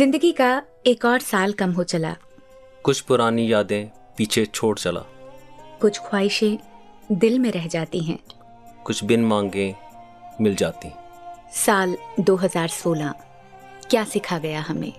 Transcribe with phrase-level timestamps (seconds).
[0.00, 2.16] ज़िंदगी का एक और साल कम हो चला।
[2.84, 5.00] कुछ पुरानी यादें पीछे छोड़ चला।
[5.80, 6.56] कुछ ख्वाहिशें
[7.12, 8.18] दिल में रह जाती हैं।
[8.84, 9.76] कुछ बिन मांगे
[10.40, 10.92] मिल जाती।
[11.52, 13.12] साल 2016
[13.90, 14.92] क्या सिखा गया हमें?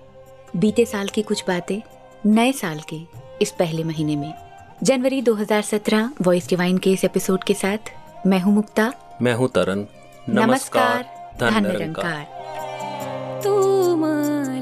[0.56, 1.82] बीते साल की कुछ बातें
[2.26, 3.00] नए साल के
[3.42, 4.34] इस पहले महीने में।
[4.82, 7.78] जनवरी 2017 वॉइस डिवाइन के इस एपिसोड के साथ
[8.26, 8.92] मैं हूँ मुक्ता।
[9.22, 9.86] मैं हूँ तरन
[10.28, 11.02] नमस्कार, नमस्कार
[11.40, 13.71] धन निरंकार। तू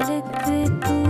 [0.01, 1.00] addicted to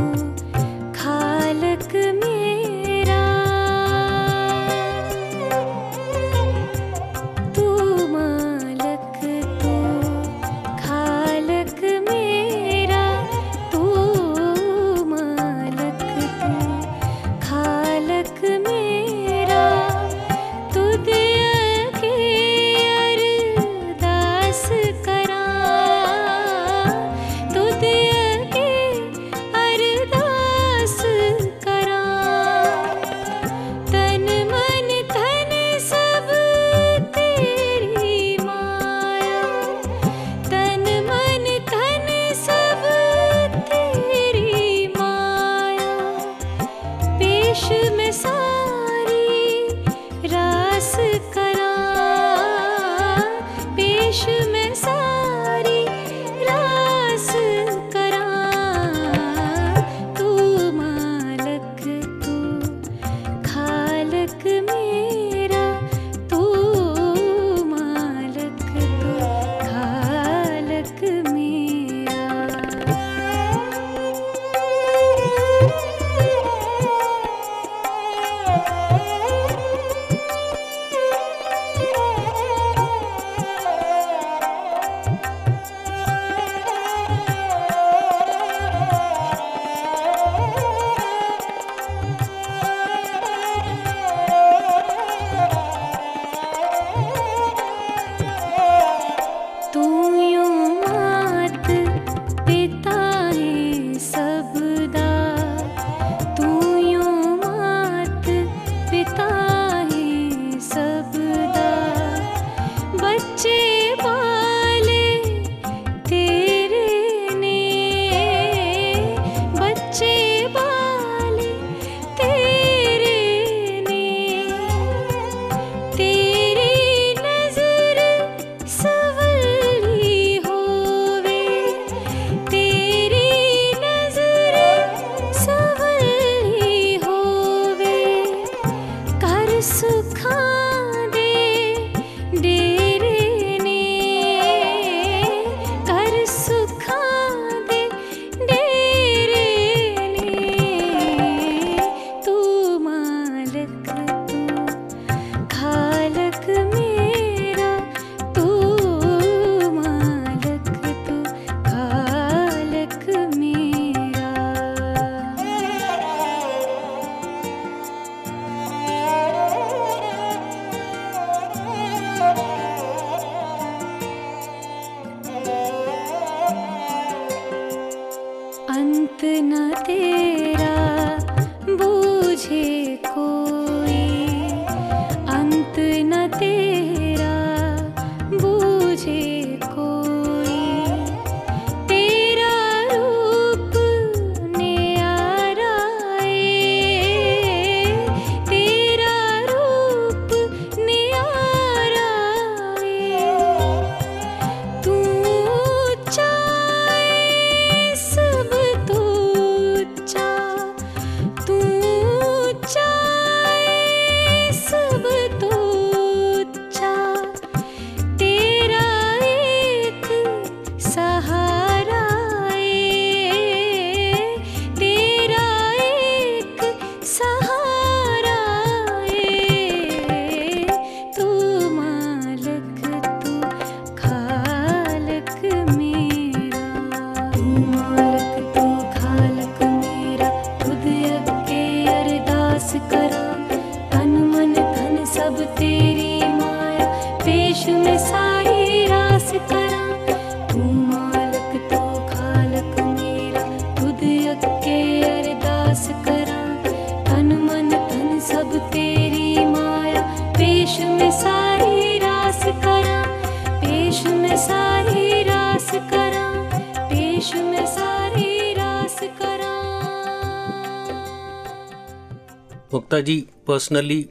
[273.52, 274.10] पर्सनली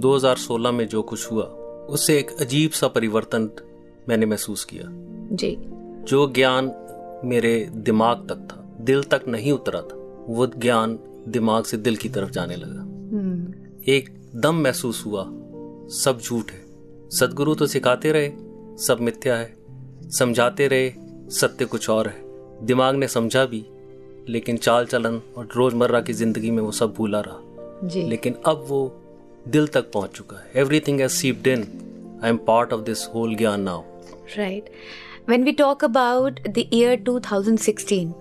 [0.00, 1.44] 2016 में जो कुछ हुआ
[1.88, 3.50] उससे एक अजीब सा परिवर्तन
[4.08, 4.82] मैंने महसूस किया।
[5.36, 5.56] जी।
[6.04, 6.72] जो ज्ञान
[7.24, 10.98] मेरे दिमाग तक था दिल तक नहीं उतरा था वो ज्ञान
[11.28, 13.54] दिमाग से दिल की तरफ़ जाने लगा। हम्म।
[13.88, 15.24] एक दम महसूस हुआ
[15.88, 16.64] सब झूठ है।
[17.10, 18.32] सदगुरु तो सिखाते रहे
[18.76, 19.56] सब मिथ्या है।
[20.10, 20.92] समझाते रहे
[21.30, 22.20] सत्य कुछ और है।
[22.66, 23.66] दिमाग ने समझा भी
[24.28, 27.44] लेकिन चाल चलन और रोज़मर्रा की ज़िंदगी में वो सब भूला रहा।
[27.84, 28.80] जी। लेकिन अब वो
[29.48, 33.34] दिल तक पहुँच चुका है। Everything has seeped in I am part of this whole
[33.36, 33.82] ज्ञान now
[34.36, 34.70] right
[35.28, 38.12] when we talk about the year 2016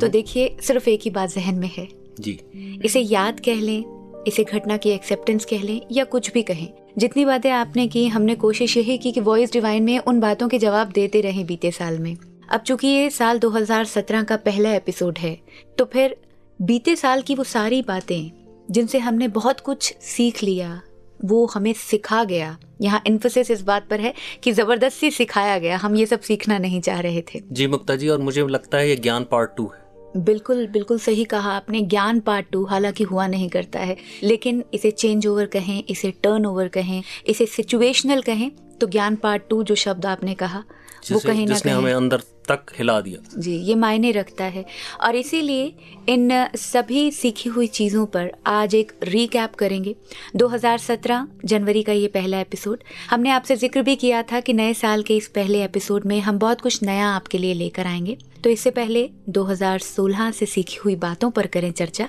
[0.00, 1.88] तो देखिए सिर्फ़ एक ही बात जहन में है।
[2.20, 2.40] जी।
[2.84, 3.84] इसे याद कह लें
[4.26, 8.34] इसे घटना की एक्सेप्टेंस कह लें या कुछ भी कहें। जितनी बातें आपने की हमने
[8.34, 11.98] कोशिश यही की कि वॉइस डिवाइन में उन बातों के जवाब देते रहे बीते साल
[11.98, 12.16] में।
[12.50, 15.38] अब चूँकि ये साल 2017 का पहला एपिसोड है
[15.78, 16.16] तो फिर
[16.62, 20.80] बीते साल की वो सारी बातें जिनसे हमने बहुत कुछ सीख लिया
[21.24, 24.12] वो हमें सिखा गया। यहाँ इन्फोसिस इस बात पर है
[24.42, 28.08] कि ज़बरदस्ती सिखाया गया हम ये सब सीखना नहीं चाह रहे थे। जी मुक्ता जी
[28.08, 29.80] और मुझे लगता है ये ज्ञान पार्ट टू है।
[30.16, 34.90] बिल्कुल बिल्कुल सही कहा आपने ज्ञान पार्ट टू हालाँकि हुआ नहीं करता है लेकिन इसे
[34.90, 38.50] चेंज ओवर कहें इसे टर्न ओवर कहें इसे सिचुएशनल कहें
[38.80, 40.64] तो ज्ञान पार्ट टू जो शब्द आपने कहा
[41.12, 44.64] वो कहीं ना जिसने हमें अंदर तक हिला दिया। जी, ये मायने रखता है।
[45.00, 45.74] और इसीलिए
[46.08, 49.96] इन सभी सीखी हुई चीज़ों पर आज एक रीकैप करेंगे।
[50.36, 52.78] 2017 जनवरी का ये पहला एपिसोड
[53.10, 56.38] हमने आपसे ज़िक्र भी किया था कि नए साल के इस पहले एपिसोड में हम
[56.38, 61.30] बहुत कुछ नया आपके लिए लेकर आएँगे। तो इससे पहले 2016 से सीखी हुई बातों
[61.30, 62.08] पर करें चर्चा।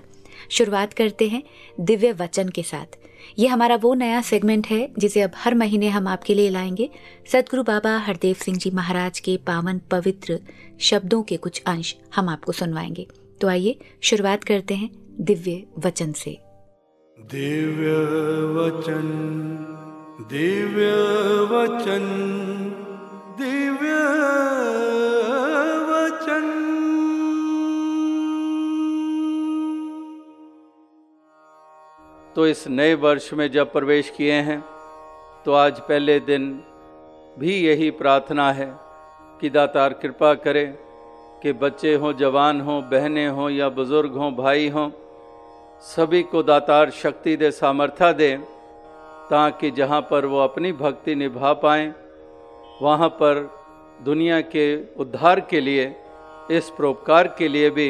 [0.50, 1.44] शुरुआत करते हैं
[1.80, 2.98] दिव्य वचन के साथ।
[3.40, 6.90] ये हमारा वो नया सेगमेंट है, जिसे अब हर महीने हम आपके लिए लाएँगे।
[7.32, 10.40] सदगुरु बाबा हरदेव सिंह जी महाराज के पावन पवित्र
[10.80, 13.08] शब्दों के कुछ अंश हम आपको सुनवाएँगे।
[13.42, 14.90] तो आइए, शुरुआत करते हैं
[15.20, 16.38] दिव्य वचन से।
[17.20, 17.92] दिव्य
[18.60, 19.70] वचन
[20.14, 20.92] दिव्य
[21.52, 22.04] वचन,
[23.40, 23.92] दिव्य
[32.36, 34.60] तो इस नए वर्ष में जब प्रवेश किए हैं
[35.46, 36.46] तो आज पहले दिन
[37.40, 38.70] भी यही प्रार्थना है
[39.42, 40.74] कि दातार कृपा करें
[41.44, 44.90] कि बच्चे हों, जवान हों, बहनें हों या बुज़ुर्ग हों, भाई हों,
[45.82, 48.38] सभी को दातार शक्ति दे, सामर्थ्य दे,
[49.30, 51.94] ताकि जहाँ पर वो अपनी भक्ति निभा पाएँ,
[52.82, 53.50] वहाँ पर
[54.02, 54.66] दुनिया के
[54.96, 55.86] उद्धार के लिए,
[56.52, 57.90] इस परोपकार के लिए भी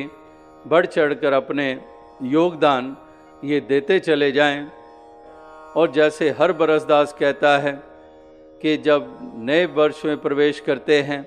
[0.68, 1.70] बढ़ चढ़कर अपने
[2.24, 2.96] योगदान
[3.44, 4.68] ये देते चले जाएँ।
[5.76, 7.84] और जैसे हर बरसदास कहता है
[8.62, 11.24] कि जब नए वर्ष में प्रवेश करते हैं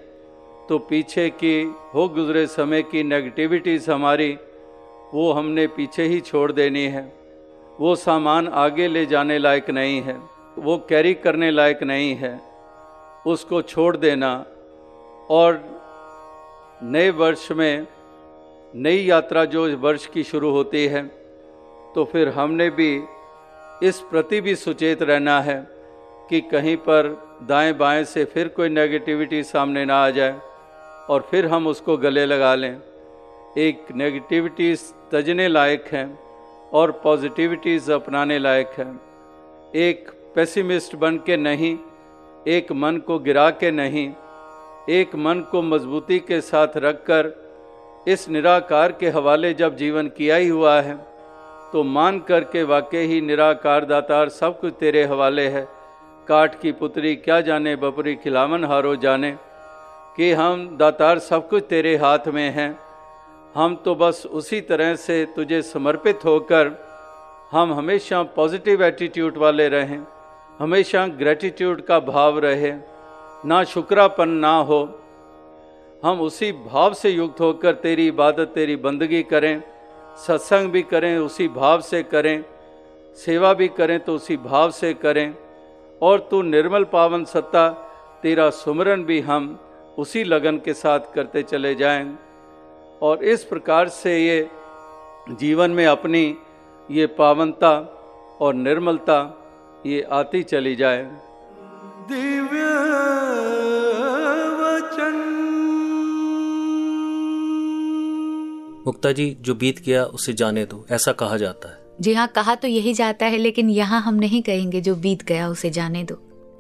[0.68, 4.38] तो पीछे की हो गुजरे समय की नेगेटिविटीज़ हमारी,
[5.14, 7.12] वो हमने पीछे ही छोड़ देनी है।
[7.80, 10.18] वो सामान आगे ले जाने लायक नहीं है।
[10.58, 12.40] वो कैरी करने लायक नहीं है।
[13.26, 14.46] उसको छोड़ देना।
[15.30, 15.60] और
[16.82, 17.86] नए वर्ष में
[18.74, 21.25] नई यात्रा जो वर्ष की शुरू होती है
[21.96, 23.02] तो फिर हमने भी
[23.82, 25.66] इस प्रति भी सुचेत रहना है
[26.30, 27.06] कि कहीं पर
[27.42, 30.38] दाएँ बाएँ से फिर कोई नेगेटिविटी सामने ना आ जाए
[31.08, 32.80] और फिर हम उसको गले लगा लें।
[33.58, 36.18] एक नेगेटिविटीज़ तजने लायक हैं
[36.72, 39.00] और पॉजिटिविटीज़ अपनाने लायक हैं।
[39.74, 41.78] एक पेसिमिस्ट बन के नहीं,
[42.48, 44.12] एक मन को गिरा के नहीं,
[44.90, 47.34] एक मन को मजबूती के साथ रखकर
[48.08, 51.15] इस निराकार के हवाले जब जीवन किया ही हुआ है
[51.76, 55.66] तो मान कर के वाकई ही निराकार दातार सब कुछ तेरे हवाले है।
[56.28, 59.30] काट की पुत्री क्या जाने, बपरी खिलावन हारो जाने,
[60.16, 62.78] कि हम दातार सब कुछ तेरे हाथ में हैं।
[63.54, 66.72] हम तो बस उसी तरह से तुझे समर्पित होकर
[67.52, 70.00] हम हमेशा पॉजिटिव एटीट्यूड वाले रहें,
[70.58, 72.72] हमेशा ग्रेटिट्यूड का भाव रहे,
[73.44, 74.82] ना शुक्रापन ना हो।
[76.04, 79.62] हम उसी भाव से युक्त होकर तेरी इबादत, तेरी बंदगी करें।
[80.16, 82.44] सत्संग भी करें, उसी भाव से करें,
[83.16, 85.34] सेवा भी करें तो उसी भाव से करें।
[86.02, 87.68] और तू निर्मल पावन सत्ता,
[88.22, 89.58] तेरा सुमरन भी हम
[89.98, 92.18] उसी लगन के साथ करते चले जाएँ।
[93.02, 94.48] और इस प्रकार से ये
[95.30, 96.36] जीवन में अपनी
[96.90, 97.72] ये पावनता
[98.40, 99.18] और निर्मलता
[99.86, 101.02] ये आती चली जाए।
[102.08, 103.15] दिव्य
[108.86, 112.54] मुक्ता जी जो बीत गया उसे जाने दो ऐसा कहा जाता है। जी हाँ कहा
[112.54, 116.14] तो यही जाता है लेकिन यहाँ हम नहीं कहेंगे जो बीत गया उसे जाने दो।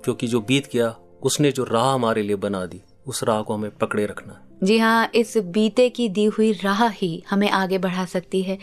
[0.04, 3.70] क्योंकि जो बीत गया उसने जो राह हमारे लिए बना दी उस राह को हमें
[3.70, 8.42] पकड़े रखना जी हाँ इस बीते की दी हुई राह ही हमें आगे बढ़ा सकती
[8.42, 8.58] है।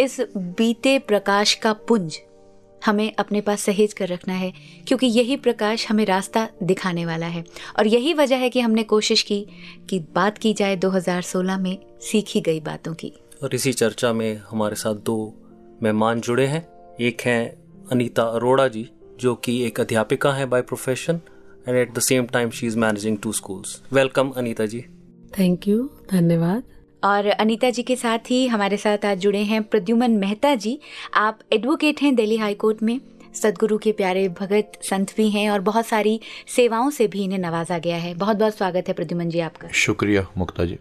[0.00, 2.18] इस बीते प्रकाश का पुंज
[2.86, 4.52] हमें अपने पास सहेज कर रखना है
[4.88, 7.44] क्योंकि यही प्रकाश हमें रास्ता दिखाने वाला है।
[7.78, 9.46] और यही वजह है कि हमने कोशिश की
[9.90, 13.12] कि बात की जाए 2016 में सीखी गई बातों की।
[13.42, 15.34] और इसी चर्चा में हमारे साथ दो
[15.82, 16.66] मेहमान जुड़े हैं।
[17.00, 17.48] एक हैं
[17.92, 18.88] अनीता अरोड़ा जी
[19.20, 21.20] जो कि एक अध्यापिका हैं by profession
[21.68, 24.80] and at the same time she is managing two schools welcome Anita ji
[25.38, 26.62] thank you धन्यवाद।
[27.04, 30.78] और अनीता जी के साथ ही हमारे साथ आज जुड़े हैं प्रद्युमन मेहता जी।
[31.14, 33.00] आप एडवोकेट हैं दिल्ली हाई कोर्ट में।
[33.34, 37.78] सदगुरु के प्यारे भगत संत भी हैं और बहुत सारी सेवाओं से भी इन्हें नवाजा
[37.78, 40.78] गया है। बहुत बहुत स्वागत है प्रद्युमन जी आपका। शुक्रिया मुक्ता जी।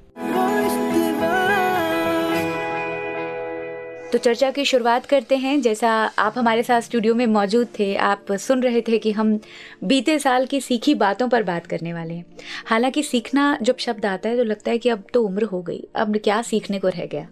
[4.16, 8.32] तो चर्चा की शुरुआत करते हैं। जैसा आप हमारे साथ स्टूडियो में मौजूद थे आप
[8.32, 9.40] सुन रहे थे कि हम
[9.84, 12.26] बीते साल की सीखी बातों पर बात करने वाले हैं।
[12.66, 15.88] हालाँकि सीखना जब शब्द आता है तो लगता है कि अब तो उम्र हो गई
[15.96, 17.28] अब क्या सीखने को रह गया।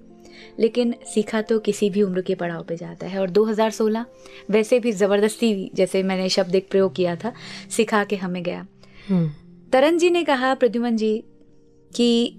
[0.59, 4.05] लेकिन सीखा तो किसी भी उम्र के पड़ाव पे जाता है। और 2016
[4.49, 7.33] वैसे भी ज़बरदस्ती जैसे मैंने शब्द एक प्रयोग किया था
[7.69, 8.65] सिखा के हमें गया।
[9.09, 9.31] हम्म,
[9.71, 11.23] तरन जी ने कहा प्रद्युमन जी
[11.95, 12.37] कि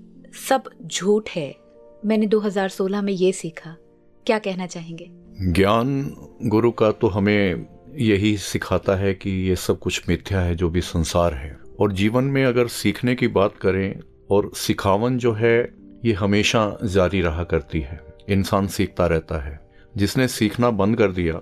[0.49, 1.57] सब झूठ है।
[2.05, 3.77] मैंने 2016 में ये सीखा।
[4.27, 5.11] क्या कहना चाहेंगे?
[5.53, 7.67] ज्ञान गुरु का तो हमें
[7.97, 12.25] यही सिखाता है कि ये सब कुछ मिथ्या है जो भी संसार है। और जीवन
[12.25, 14.01] में अगर सीखने की बात करें
[14.31, 19.61] और सिखावन जो है ये हमेशा जारी रहा करती है। इंसान सीखता रहता है।
[19.97, 21.41] जिसने सीखना बंद कर दिया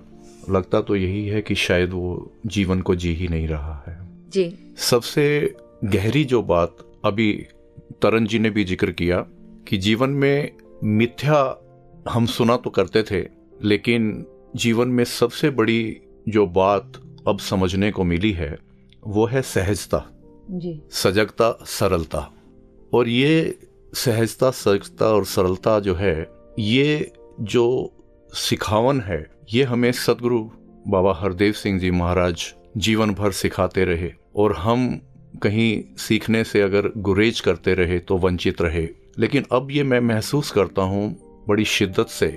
[0.49, 3.99] लगता तो यही है कि शायद वो जीवन को जी ही नहीं रहा है।
[4.29, 7.33] जी। सबसे गहरी जो बात अभी
[8.01, 9.25] तरन जी ने भी ज़िक्र किया
[9.67, 10.51] कि जीवन में
[10.83, 11.62] मिथ्या
[12.09, 13.27] हम सुना तो करते थे
[13.63, 15.97] लेकिन जीवन में सबसे बड़ी
[16.29, 16.93] जो बात
[17.27, 18.57] अब समझने को मिली है
[19.07, 20.05] वो है सहजता।
[20.51, 22.33] जी। सजगता सरलता।
[22.93, 23.59] और ये
[23.93, 26.29] सहजता सजगता और सरलता जो है
[26.59, 27.93] ये जो
[28.33, 30.49] सिखावन है ये हमें सदगुरु
[30.87, 35.01] बाबा हरदेव सिंह जी महाराज जीवन भर सिखाते रहे। और हम
[35.41, 40.51] कहीं सीखने से अगर गुरेज करते रहे तो वंचित रहे। लेकिन अब ये मैं महसूस
[40.51, 42.27] करता हूँ बड़ी शिद्दत से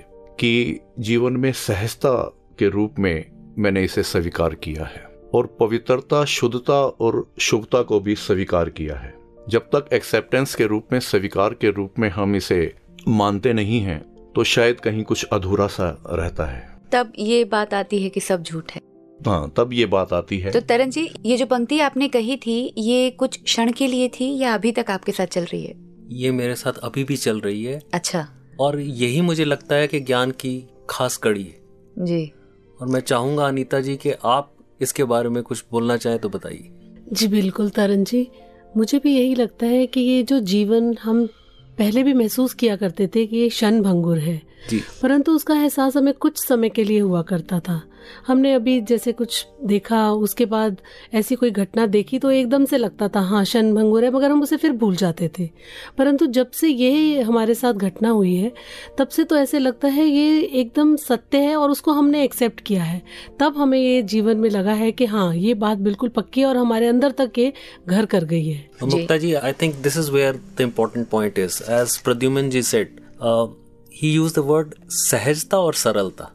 [0.40, 2.12] कि जीवन में सहजता
[2.58, 3.24] के रूप में
[3.58, 9.14] मैंने इसे स्वीकार किया है और पवित्रता शुद्धता और शुभता को भी स्वीकार किया है।
[9.48, 12.74] जब तक एक्सेप्टेंस के रूप में स्वीकार के रूप में हम इसे
[13.08, 14.00] मानते नहीं हैं
[14.32, 18.42] तो शायद कहीं कुछ अधूरा सा रहता है। तब ये बात आती है कि सब
[18.42, 18.80] झूठ है।
[19.26, 22.74] हाँ तब ये बात आती है। तो तरन जी ये जो पंक्ति आपने कही थी
[22.78, 25.74] ये कुछ क्षण के लिए थी या अभी तक आपके साथ चल रही है?
[26.10, 28.28] ये मेरे साथ अभी भी चल रही है। अच्छा।
[28.60, 31.60] और यही मुझे लगता है कि ज्ञान की खास कड़ी है।
[31.98, 32.32] जी।
[32.80, 36.70] और मैं चाहूँगा अनीता जी कि आप इसके बारे में कुछ बोलना चाहें तो बताइए।
[37.12, 38.28] जी बिल्कुल तरन जी।
[38.76, 41.26] मुझे भी यही लगता है कि ये जो जीवन हम
[41.78, 44.42] पहले भी महसूस किया करते थे कि ये क्षण भंगुर है।
[45.02, 47.82] परंतु उसका एहसास हमें कुछ समय के लिए हुआ करता था।
[48.26, 50.76] हमने अभी जैसे कुछ देखा उसके बाद
[51.14, 54.42] ऐसी कोई घटना देखी तो एकदम से लगता था हाँ शन भंगुर है मगर हम
[54.42, 55.48] उसे फिर भूल जाते थे।
[55.98, 58.52] परंतु जब से ये हमारे साथ घटना हुई है
[58.98, 62.82] तब से तो ऐसे लगता है ये एकदम सत्य है और उसको हमने एक्सेप्ट किया
[62.82, 63.02] है।
[63.40, 66.56] तब हमें ये जीवन में लगा है कि हाँ ये बात बिल्कुल पक्की है और
[66.56, 67.52] हमारे अंदर तक ये
[67.88, 71.60] घर कर गई है। Mukta ji, I think this is where the important point is.
[71.60, 72.88] As Pradyuman ji said,
[73.20, 73.46] uh,
[74.00, 76.26] he used the word sahejta or saralta.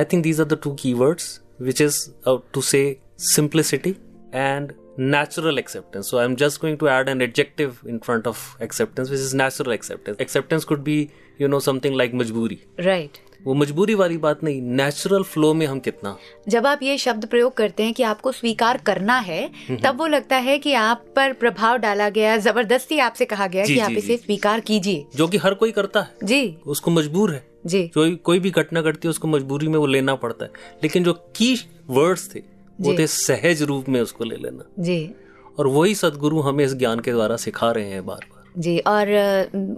[0.00, 2.84] I think these are the two keywords, which is uh, to say
[3.16, 3.96] simplicity
[4.32, 6.08] and natural acceptance.
[6.08, 9.72] So I'm just going to add an adjective in front of acceptance, which is natural
[9.72, 10.18] acceptance.
[10.20, 12.60] Acceptance could be, you know, something like majburi.
[12.84, 13.20] Right.
[13.46, 16.16] वो मजबूरी वाली बात नहीं natural flow में हम कितना?
[16.48, 19.50] जब आप ये शब्द प्रयोग करते हैं कि आपको स्वीकार करना है
[19.84, 23.74] तब वो लगता है कि आप पर प्रभाव डाला गया ज़बरदस्ती आपसे कहा गया जी,
[23.74, 27.32] कि आप जी, इसे स्वीकार कीजिए। जो कि हर कोई करता है। जी। उसको मजबूर
[27.32, 30.50] है। जी। जो कोई भी घटना घटती है उसको मजबूरी में वो लेना पड़ता है।
[30.82, 31.54] लेकिन जो की
[31.88, 32.42] वर्ड्स थे
[32.80, 35.10] वो थे सहज रूप में उसको ले लेना। जी।
[35.58, 39.08] और वही सदगुरु हमें इस ज्ञान के द्वारा सिखा रहे हैं बार बार जी और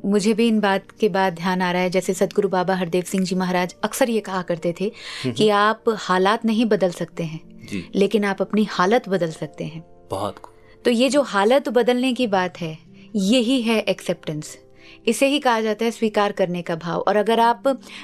[0.05, 3.25] मुझे भी इन बात के बाद ध्यान आ रहा है जैसे सदगुरु बाबा हरदेव सिंह
[3.25, 4.91] जी महाराज अक्सर ये कहा करते थे
[5.27, 9.85] कि आप हालात नहीं बदल सकते हैं जी। लेकिन आप अपनी हालत बदल सकते हैं।
[10.11, 10.43] बहुत
[10.85, 12.77] तो ये जो हालत बदलने की बात है
[13.17, 14.57] यही है एक्सेप्टेंस
[15.07, 17.63] इसे ही कहा जाता है स्वीकार करने का भाव। और अगर आप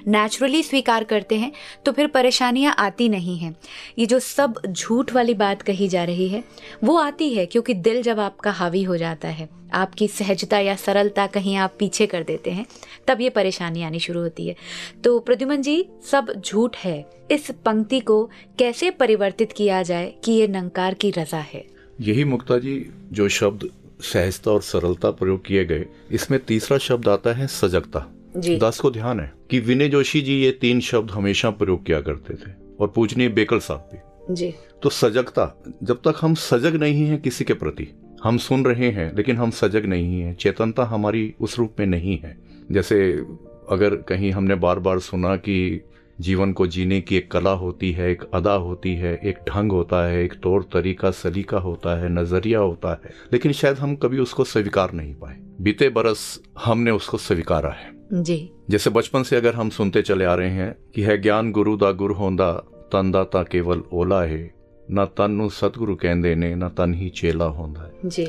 [0.08, 1.52] नेचुरली स्वीकार करते हैं
[1.84, 3.54] तो फिर परेशानियाँ आती नहीं हैं।
[3.98, 6.42] ये जो सब झूठ वाली बात कही जा रही है
[6.84, 11.26] वो आती है क्योंकि दिल जब आपका हावी हो जाता है। आपकी सहजता या सरलता
[11.26, 12.66] कहीं आप पीछे कर देते हैं
[13.06, 14.56] तब ये परेशानी आनी शुरू होती है।
[15.04, 18.24] तो प्रद्युमन जी सब झूठ है। इस पंक्ति को
[18.58, 21.64] कैसे परिवर्तित किया जाए कि ये नंकार की रजा है?
[22.00, 23.68] यही मुक्ता जी जो शब्द
[24.00, 28.90] सहजता और सरलता प्रयोग किए गए इसमें तीसरा शब्द आता है सजगता। जी। दास को
[28.90, 32.88] ध्यान है कि विनय जोशी जी ये तीन शब्द हमेशा प्रयोग किया करते थे और
[32.88, 37.54] पूजनीय बेकल साहब भी। जी। तो सजगता जब तक हम सजग नहीं हैं किसी के
[37.54, 37.88] प्रति
[38.24, 42.18] हम सुन रहे हैं लेकिन हम सजग नहीं हैं। चेतनता हमारी उस रूप में नहीं
[42.18, 42.36] है।
[42.72, 43.12] जैसे
[43.70, 45.80] अगर कहीं हमने बार बार सुना कि
[46.20, 50.06] जीवन को जीने की एक कला होती है एक अदा होती है एक ढंग होता
[50.06, 54.44] है एक तौर तरीका सलीका होता है नज़रिया होता है लेकिन शायद हम कभी उसको
[54.44, 59.68] स्वीकार नहीं पाए। बीते बरस हमने उसको स्वीकारा है। जी। जैसे बचपन से अगर हम
[59.68, 62.52] सुनते चले आ रहे हैं कि है ज्ञान गुरु दा गुर होंदा
[62.92, 64.59] तन दाता केवल ओला है
[64.90, 68.26] ना तन नु सतगुरु कहंदे ने ना तन ही चेला है जी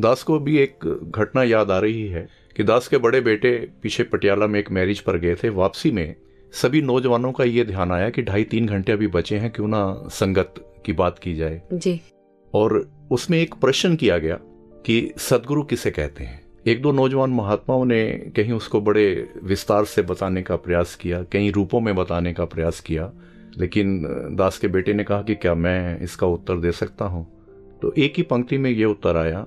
[0.00, 3.52] दास को भी एक घटना याद आ रही है कि दास के बड़े बेटे
[3.82, 6.14] पीछे पटियाला में एक मैरिज पर गए थे वापसी में
[6.52, 9.84] सभी नौजवानों का ये ध्यान आया कि ढाई तीन घंटे अभी बचे हैं क्यों ना
[10.12, 10.54] संगत
[10.86, 12.00] की बात की जाए जी
[12.54, 14.38] और उसमें एक प्रश्न किया गया
[14.86, 18.04] कि सदगुरु किसे कहते हैं एक दो नौजवान महात्माओं ने
[18.36, 19.06] कहीं उसको बड़े
[19.42, 23.10] विस्तार से बताने का प्रयास किया कई रूपों में बताने का प्रयास किया
[23.58, 24.00] लेकिन
[24.36, 27.26] दास के बेटे ने कहा कि क्या मैं इसका उत्तर दे सकता हूँ?
[27.82, 29.46] तो एक ही पंक्ति में ये उत्तर आया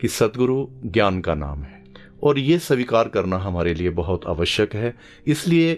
[0.00, 1.82] कि सदगुरु ज्ञान का नाम है।
[2.22, 4.94] और ये स्वीकार करना हमारे लिए बहुत आवश्यक है।
[5.26, 5.72] इसलिए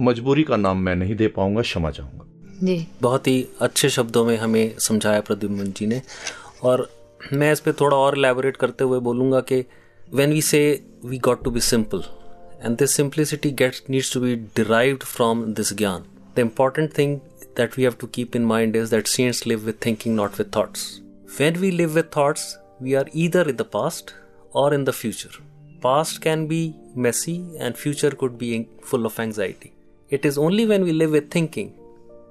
[0.00, 2.26] मजबूरी का नाम मैं नहीं दे पाऊँगा क्षमा चाहूँगा।
[2.62, 6.00] जी। बहुत ही अच्छे शब्दों में हमें समझाया प्रद्युम्न जी ने।
[6.62, 6.88] और
[7.32, 9.64] मैं इस पर थोड़ा और एलैबोरेट करते हुए बोलूँगा कि
[10.14, 10.62] when we say
[11.04, 12.02] we got to be simple
[12.64, 16.04] and this simplicity gets needs to be derived from this ज्ञान।
[16.35, 17.19] The important thing
[17.55, 20.51] that we have to keep in mind is that saints live with thinking, not with
[20.51, 21.01] thoughts.
[21.37, 24.13] When we live with thoughts, we are either in the past
[24.51, 25.31] or in the future.
[25.81, 29.73] Past can be messy and future could be full of anxiety.
[30.09, 31.73] It is only when we live with thinking.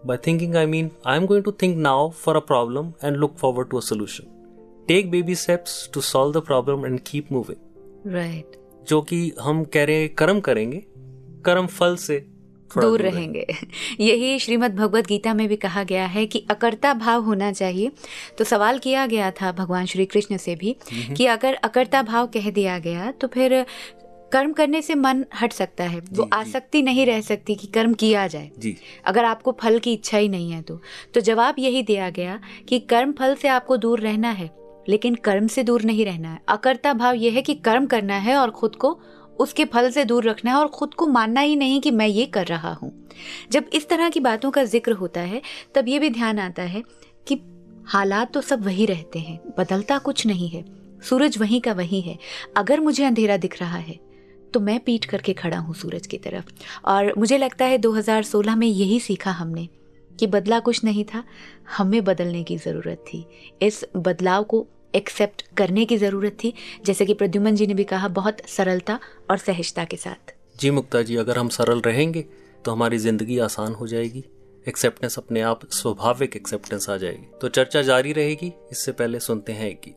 [0.04, 3.70] By thinking, I mean I'm going to think now for a problem and look forward
[3.70, 4.28] to a solution.
[4.88, 7.60] Take baby steps to solve the problem and keep moving.
[8.06, 8.56] Right
[8.88, 10.82] जो कि हम कह रहे हैं कर्म करेंगे
[11.44, 12.37] कर्म फल से थोड़ा
[12.75, 13.45] दूर रहेंगे।
[13.99, 17.91] यही श्रीमद् भगवत गीता में भी कहा गया है कि अकर्ता भाव होना चाहिए।
[18.37, 20.75] तो सवाल किया गया था भगवान श्री कृष्ण से भी
[21.17, 23.65] कि अगर अकर्ता भाव कह दिया गया तो फिर
[24.31, 28.25] कर्म करने से मन हट सकता है। वो आसक्ति नहीं रह सकती कि कर्म किया
[28.27, 30.79] जाए। जी। अगर आपको फल की इच्छा ही नहीं है तो।
[31.13, 34.49] तो जवाब यही दिया गया कि कर्म फल से आपको दूर रहना है
[34.89, 38.35] लेकिन कर्म से दूर नहीं रहना है। अकर्ता भाव यह है कि कर्म करना है
[38.35, 38.99] और खुद को
[39.39, 42.25] उसके फल से दूर रखना है और खुद को मानना ही नहीं कि मैं ये
[42.27, 42.91] कर रहा हूँ।
[43.51, 45.41] जब इस तरह की बातों का ज़िक्र होता है,
[45.75, 46.83] तब ये भी ध्यान आता है
[47.27, 47.41] कि
[47.87, 50.63] हालात तो सब वही रहते हैं, बदलता कुछ नहीं है,
[51.01, 52.17] सूरज वहीं का वहीं है।
[52.57, 53.99] अगर मुझे अंधेरा दिख रहा है
[54.53, 56.45] तो मैं पीट करके खड़ा हूँ सूरज की तरफ़।
[56.85, 59.67] और मुझे लगता है 2016 में यही सीखा हमने
[60.11, 61.23] कि बदला कुछ नहीं था,
[61.77, 63.25] हमें बदलने की ज़रूरत थी।
[63.61, 66.53] इस बदलाव को एक्सेप्ट करने की ज़रूरत थी,
[66.85, 68.99] जैसे कि प्रद्युमन जी ने भी कहा, बहुत सरलता
[69.31, 72.25] और सहजता के साथ। जी मुक्ता जी, अगर हम सरल रहेंगे
[72.65, 74.23] तो हमारी ज़िंदगी आसान हो जाएगी।
[74.67, 79.69] एक्सेप्टेंस अपने आप स्वाभाविक एक्सेप्टेंस आ जाएगी। तो चर्चा जारी रहेगी, इससे पहले सुनते हैं
[79.69, 79.95] एक गीत।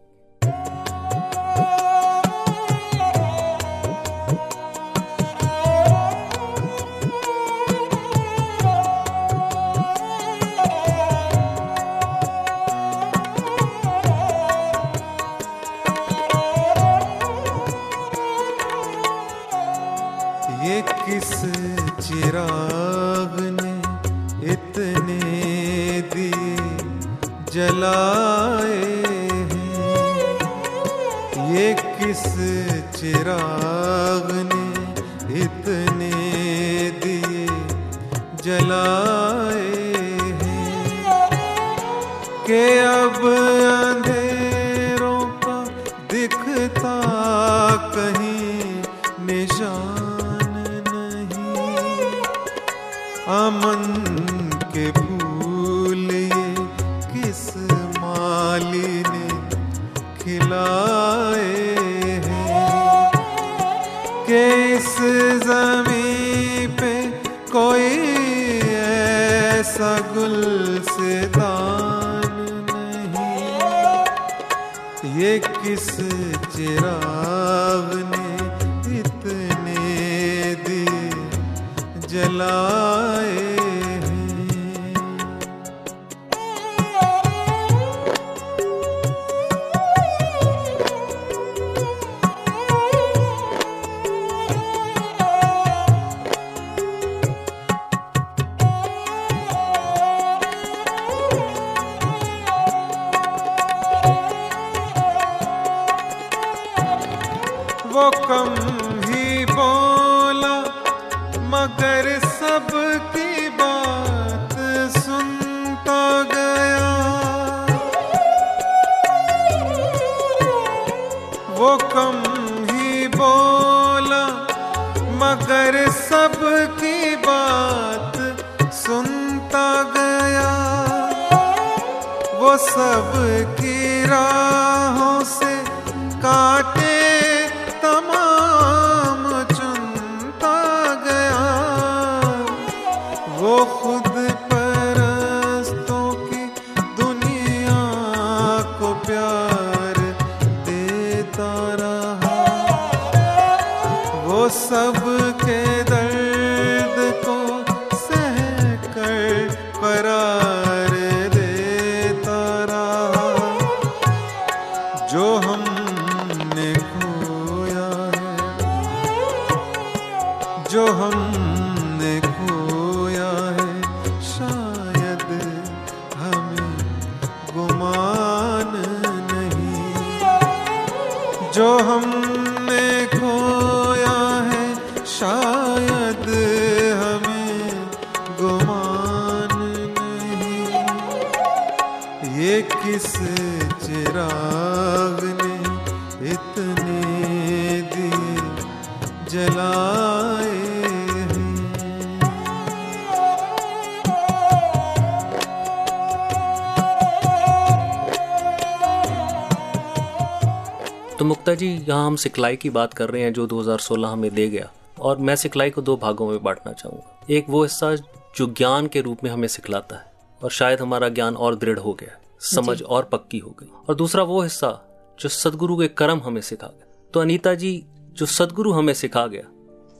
[211.23, 214.49] तो मुक्ता जी यहाँ हम सिखलाई की बात कर रहे हैं जो 2016 हमें दे
[214.49, 217.95] गया। और मैं सिखलाई को दो भागों में बांटना चाहूँगा। एक वो हिस्सा
[218.37, 221.93] जो ज्ञान के रूप में हमें सिखलाता है और शायद हमारा ज्ञान और दृढ़ हो
[221.93, 224.89] गया समझ और पक्की हो गई। और दूसरा वो हिस्सा
[225.21, 229.45] जो सदगुरु के कर्म हमें सिखा गया। तो अनीता जी जो सदगुरु हमें सिखा गया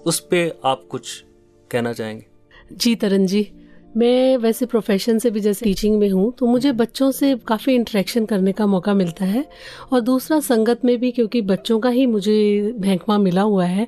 [0.07, 1.25] उस पे आप कुछ
[1.71, 2.27] कहना चाहेंगे?
[2.73, 3.62] जी तरन जी।
[3.95, 8.27] मैं वैसे प्रोफेशन से भी जैसे टीचिंग में हूँ तो मुझे बच्चों से काफ़ी इंटरेक्शन
[8.27, 9.45] करने का मौका मिलता है।
[9.93, 13.87] और दूसरा संगत में भी, क्योंकि बच्चों का ही मुझे भैंकमा मिला हुआ है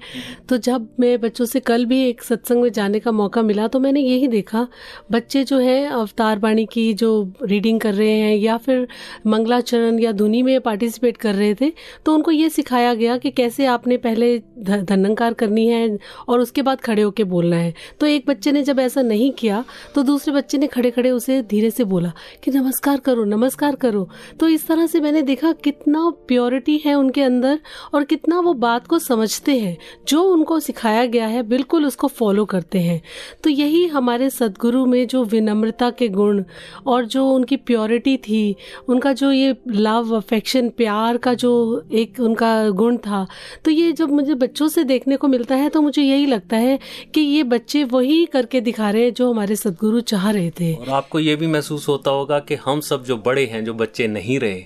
[0.49, 3.81] तो जब मैं बच्चों से कल भी एक सत्संग में जाने का मौका मिला तो
[3.81, 4.67] मैंने यही देखा,
[5.12, 8.87] बच्चे जो है, अवतार बाणी की जो रीडिंग कर रहे हैं, या फिर
[9.27, 11.73] मंगलाचरण या धुनी में पार्टिसिपेट कर रहे थे
[12.07, 16.81] तो उनको ये सिखाया गया कि कैसे आपने पहले धनंकार करनी है और उसके बाद
[16.81, 20.59] खड़े होके बोलना है। तो एक बच्चे ने जब ऐसा नहीं किया तो दूसरे बच्चे
[20.59, 22.12] ने खड़े खड़े उसे धीरे से बोला
[22.44, 24.09] कि नमस्कार करो नमस्कार करो।
[24.40, 27.59] तो इस तरह से मैंने देखा कितना प्योरिटी है उनके अंदर
[27.94, 29.76] और कितना वो बात को समझते हैं,
[30.09, 33.00] जो उनको सिखाया गया है, बिल्कुल उसको फॉलो करते हैं।
[33.44, 36.42] तो यही हमारे सदगुरु में जो विनम्रता के गुण
[36.87, 38.57] और जो उनकी प्योरिटी थी,
[38.88, 41.52] उनका जो ये लव अफेक्शन प्यार का जो
[41.92, 43.26] एक उनका गुण था
[43.64, 46.78] तो ये जब मुझे बच्चों से देखने को मिलता है तो मुझे यही लगता है
[47.14, 50.88] कि ये बच्चे वही करके दिखा रहे हैं जो हमारे सदगुरु चाह रहे थे। और
[50.88, 54.38] आपको ये भी महसूस होता होगा कि हम सब जो बड़े हैं जो बच्चे नहीं
[54.38, 54.64] रहे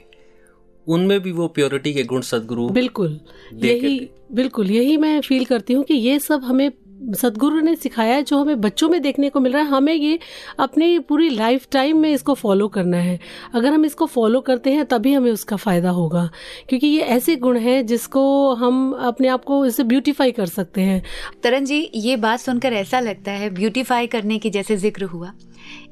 [0.86, 3.20] उनमें भी वो प्योरिटी के गुण सदगुरु बिल्कुल।
[3.54, 6.70] यही बिल्कुल यही मैं फील करती हूँ कि ये सब हमें
[7.16, 10.18] सदगुरु ने सिखाया है जो हमें बच्चों में देखने को मिल रहा है हमें ये
[10.58, 13.18] अपनी पूरी लाइफ टाइम में इसको फॉलो करना है।
[13.54, 16.28] अगर हम इसको फॉलो करते हैं तभी हमें उसका फ़ायदा होगा।
[16.68, 21.02] क्योंकि ये ऐसे गुण हैं जिसको हम अपने आप को इससे ब्यूटीफाई कर सकते हैं।
[21.42, 25.32] तरन जी ये बात सुनकर ऐसा लगता है ब्यूटीफाई करने की जैसे ज़िक्र हुआ।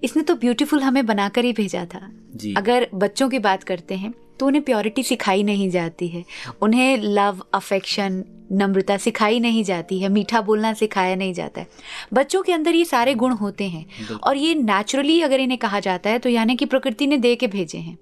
[0.04, 4.14] इसने तो ब्यूटीफुल हमें बनाकर ही भेजा था। जी। अगर बच्चों की बात करते हैं
[4.40, 6.24] तो उन्हें प्योरिटी सिखाई नहीं जाती है।
[6.62, 11.66] उन्हें लव अफेक्शन नम्रता सिखाई नहीं जाती है। मीठा बोलना सिखाया नहीं जाता है।
[12.14, 16.10] बच्चों के अंदर ये सारे गुण होते हैं। और ये नेचुरली अगर इन्हें कहा जाता
[16.10, 17.98] है तो यानी कि प्रकृति ने दे के भेजे हैं।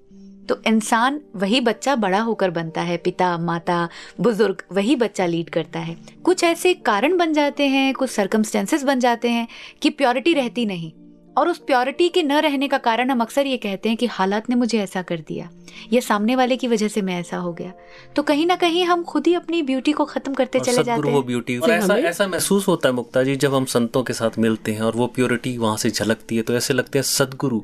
[0.48, 3.88] तो इंसान वही बच्चा बड़ा होकर बनता है। पिता माता
[4.20, 9.00] बुज़ुर्ग वही बच्चा लीड करता है। कुछ ऐसे कारण बन जाते हैं कुछ सरकमस्टेंसेस बन
[9.00, 9.46] जाते हैं
[9.82, 10.92] कि प्योरिटी रहती नहीं।
[11.36, 14.50] और उस प्योरिटी के न रहने का कारण हम अक्सर ये कहते हैं कि हालात
[14.50, 15.48] ने मुझे ऐसा कर दिया
[15.92, 17.72] या सामने वाले की वजह से मैं ऐसा हो गया।
[18.16, 21.24] तो कहीं ना कहीं हम खुद ही अपनी ब्यूटी को खत्म करते चले जाते हैं।
[21.26, 24.72] ब्यूटी और ऐसा ऐसा महसूस होता है मुक्ता जी जब हम संतों के साथ मिलते
[24.72, 27.60] हैं और वो प्योरिटी वहाँ से झलकती है तो ऐसे लगते हैं सदगुरु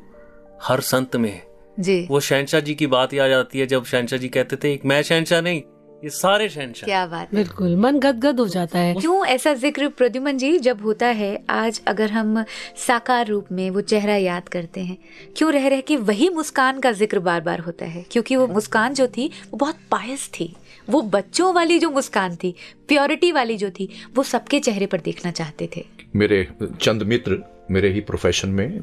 [0.63, 1.43] हर संत में है।
[1.79, 4.85] जी। वो शहनशाह जी की बात याद आती है जब शहनशाह जी कहते थे एक
[4.85, 5.61] मैं शहनशाह नहीं
[6.03, 9.87] ये सारे शहनशाह। क्या बात है। बिल्कुल मन गदगद हो जाता है। क्यों ऐसा ज़िक्र
[9.97, 12.43] प्रद्युमन जी जब होता है आज अगर हम
[12.77, 14.97] साकार रूप में वो चेहरा याद करते हैं
[15.37, 18.05] क्यों रह रह के वही मुस्कान का ज़िक्र बार बार होता है?
[18.11, 20.53] क्योंकि वो मुस्कान जो थी वो बहुत पायस थी।
[20.87, 22.53] वो बच्चों वाली जो मुस्कान थी
[22.87, 25.85] प्योरिटी वाली जो थी वो सबके चेहरे पर देखना चाहते थे।
[26.15, 26.47] मेरे
[26.81, 27.37] चंद मित्र
[27.71, 28.79] मेरे ही प्रोफेशन में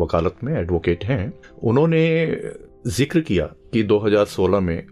[0.00, 2.02] वकालत में एडवोकेट हैं। उन्होंने
[2.88, 4.82] ज़िक्र किया कि 2016 में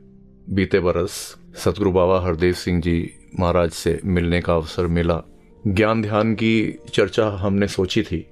[0.48, 1.18] बीते बरस
[1.56, 2.96] सतगुरु बाबा हरदेव सिंह जी
[3.40, 5.20] महाराज से मिलने का अवसर मिला।
[5.64, 8.26] ज्ञान ध्यान की चर्चा हमने सोची थी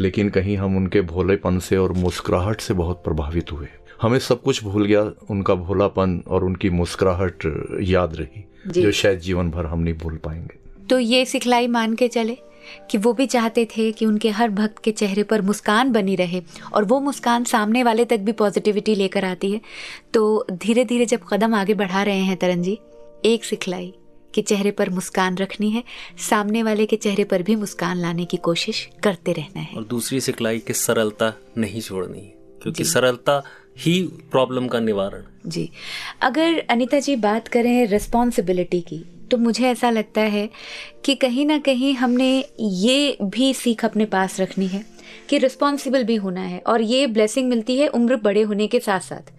[0.00, 3.66] लेकिन कहीं हम उनके भोलेपन से और मुस्कुराहट से बहुत प्रभावित हुए।
[4.02, 7.46] हमें सब कुछ भूल गया उनका भोलापन और उनकी मुस्कुराहट
[7.82, 8.44] याद रही
[8.80, 12.36] जो शायद जीवन भर हम नहीं भूल पाएँगे। तो ये सिखलाई मान के चले?
[12.90, 16.42] कि वो भी चाहते थे कि उनके हर भक्त के चेहरे पर मुस्कान बनी रहे
[16.72, 19.60] और वो मुस्कान सामने वाले तक भी पॉजिटिविटी लेकर आती है।
[20.14, 22.78] तो धीरे धीरे जब कदम आगे बढ़ा रहे हैं तरन जी
[23.24, 23.92] एक सिखलाई
[24.34, 25.82] कि चेहरे पर मुस्कान रखनी है
[26.18, 30.20] सामने वाले के चेहरे पर भी मुस्कान लाने की कोशिश करते रहना है। और दूसरी
[30.20, 33.42] सिखलाई की सरलता नहीं छोड़नी है क्योंकि सरलता
[33.78, 35.70] ही प्रॉब्लम का निवारण। जी।
[36.22, 40.48] अगर अनिता जी बात करें रिस्पॉन्सिबिलिटी की तो मुझे ऐसा लगता है
[41.04, 44.84] कि कहीं ना कहीं हमने ये भी सीख अपने पास रखनी है
[45.28, 49.00] कि रिस्पॉन्सिबल भी होना है और ये ब्लेसिंग मिलती है उम्र बड़े होने के साथ
[49.00, 49.32] साथ।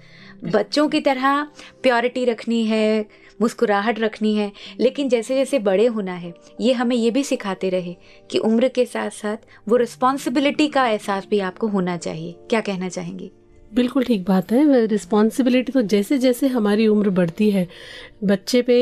[0.44, 1.44] बच्चों की तरह
[1.84, 3.06] प्योरिटी रखनी है
[3.42, 7.96] मुस्कुराहट रखनी है लेकिन जैसे जैसे बड़े होना है ये हमें ये भी सिखाते रहे
[8.32, 9.38] कि उम्र के साथ साथ
[9.70, 13.32] वो रिस्पॉन्सिबिलिटी का एहसास भी आपको होना चाहिए। क्या कहना चाहेंगी?
[13.74, 17.68] बिल्कुल ठीक बात है। रिस्पॉन्सिबिलिटी तो जैसे जैसे हमारी उम्र बढ़ती है
[18.24, 18.78] बच्चे पे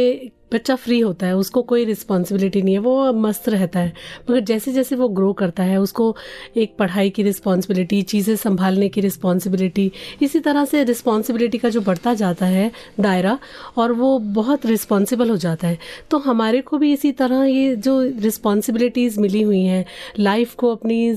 [0.53, 3.93] बच्चा फ्री होता है, उसको कोई रिस्पॉन्सिबिलिटी नहीं है, वो मस्त रहता है।
[4.29, 6.15] मगर जैसे जैसे वो ग्रो करता है, उसको
[6.57, 12.13] एक पढ़ाई की रिस्पॉन्सिबिलिटी चीज़ें संभालने की रिस्पॉन्सिबिलिटी इसी तरह से रिस्पॉन्सिबिलिटी का जो बढ़ता
[12.13, 13.37] जाता है दायरा,
[13.77, 15.77] और वो बहुत रिस्पॉन्सिबल हो जाता है।
[16.11, 19.85] तो हमारे को भी इसी तरह ये जो रिस्पॉन्सिबिलिटीज़ मिली हुई हैं
[20.19, 21.11] लाइफ को अपनी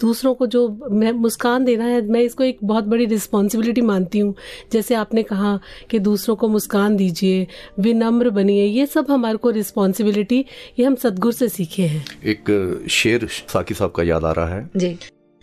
[0.00, 4.34] दूसरों को जो मैं, मुस्कान देना है, मैं इसको एक बहुत बड़ी रिस्पॉन्सिबिलिटी मानती हूँ।
[4.72, 5.58] जैसे आपने कहा
[5.90, 7.46] कि दूसरों को मुस्कान दीजिए,
[7.80, 10.44] विनम्र बनिए ये सब हमारे को रिस्पॉन्सिबिलिटी
[10.78, 14.68] ये हम सदगुरु से सीखे हैं। एक शेर साकी साहब का याद आ रहा है
[14.76, 14.96] जी।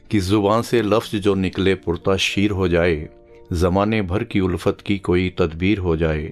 [0.10, 3.08] कि ज़ुबान से लफ्ज जो निकले पुरता शीर हो जाए
[3.54, 6.32] जमाने भर की उल्फत की कोई तदबीर हो जाए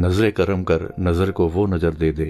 [0.00, 2.26] नज़र करम कर नज़र को वो नज़र दे दे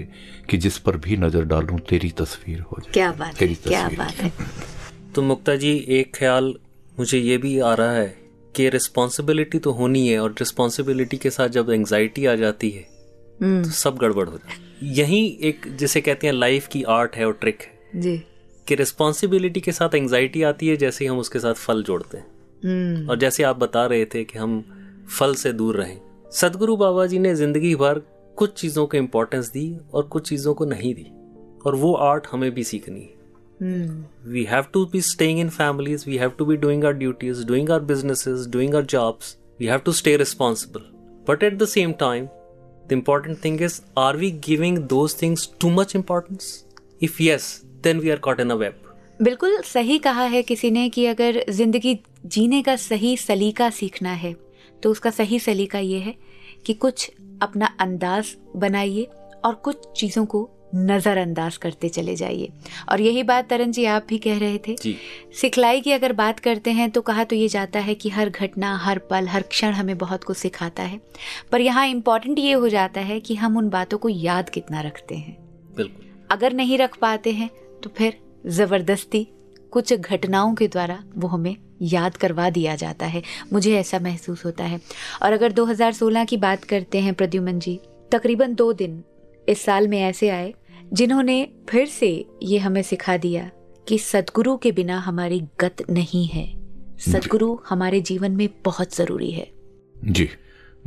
[0.49, 4.15] कि जिस पर भी नज़र डालूं तेरी तस्वीर हो जाए। क्या बात है क्या बात
[4.15, 4.31] है।
[5.15, 6.53] तो मुक्ता जी एक ख्याल
[6.99, 8.07] मुझे ये भी आ रहा है
[8.55, 12.94] कि रिस्पॉन्सिबिलिटी तो होनी है और रिस्पॉन्सिबिलिटी के साथ जब एंजाइटी आ जाती है
[13.43, 17.33] तो सब गड़बड़ हो है यही एक जिसे कहते हैं लाइफ की आर्ट है और
[17.33, 18.23] ट्रिक है। जी।
[18.67, 22.27] कि रिस्पॉन्सिबिलिटी के साथ एंजाइटी आती है जैसे ही हम उसके साथ फल जोड़ते हैं।
[22.65, 24.63] हम्म। और जैसे आप बता रहे थे कि हम
[25.19, 28.01] फल से दूर रहें। सदगुरु बाबा जी ने ज़िंदगी भर
[28.35, 31.07] कुछ चीज़ों को इम्पोर्टेंस दी और कुछ चीज़ों को नहीं दी।
[31.65, 33.15] और वो आर्ट हमें भी सीखनी है।
[33.61, 37.43] हम्म। We have to be staying in families we have to be doing our duties
[37.51, 39.29] doing our businesses doing our jobs
[39.61, 40.83] we have to stay responsible
[41.29, 42.25] but at the same time
[42.87, 46.65] the important thing is are we giving those things too much importance
[47.01, 48.73] if yes then we are caught in a web
[49.21, 54.35] बिल्कुल सही कहा है किसी ने कि अगर ज़िंदगी जीने का सही सलीका सीखना है
[54.83, 56.15] तो उसका सही सलीका ये है
[56.65, 57.09] कि कुछ
[57.41, 59.03] अपना अंदाज बनाइए
[59.45, 62.49] और कुछ चीज़ों को नज़रअंदाज करते चले जाइए।
[62.89, 64.75] और यही बात तरन जी आप भी कह रहे थे?
[65.41, 68.75] सिखलाई की अगर बात करते हैं तो कहा तो ये जाता है कि हर घटना
[68.77, 70.99] हर पल हर क्षण हमें बहुत कुछ सिखाता है।
[71.51, 75.15] पर यहाँ इंपॉर्टेंट ये हो जाता है कि हम उन बातों को याद कितना रखते
[75.15, 75.37] हैं।
[75.77, 77.49] बिल्कुल। अगर नहीं रख पाते हैं
[77.83, 79.27] तो फिर ज़बरदस्ती
[79.71, 83.21] कुछ घटनाओं के द्वारा वो हमें याद करवा दिया जाता है।
[83.53, 84.79] मुझे ऐसा महसूस होता है।
[85.23, 87.79] और अगर 2016 की बात करते हैं प्रद्युमन जी
[88.11, 89.03] तकरीबन दो दिन
[89.47, 90.53] इस साल में ऐसे आए
[90.93, 93.51] जिन्होंने फिर से ये हमें सिखा दिया
[93.87, 96.65] कि सदगुरु के बिना हमारी गत नहीं है।
[96.97, 99.51] सदगुरु हमारे जीवन में बहुत ज़रूरी है।
[100.05, 100.29] जी।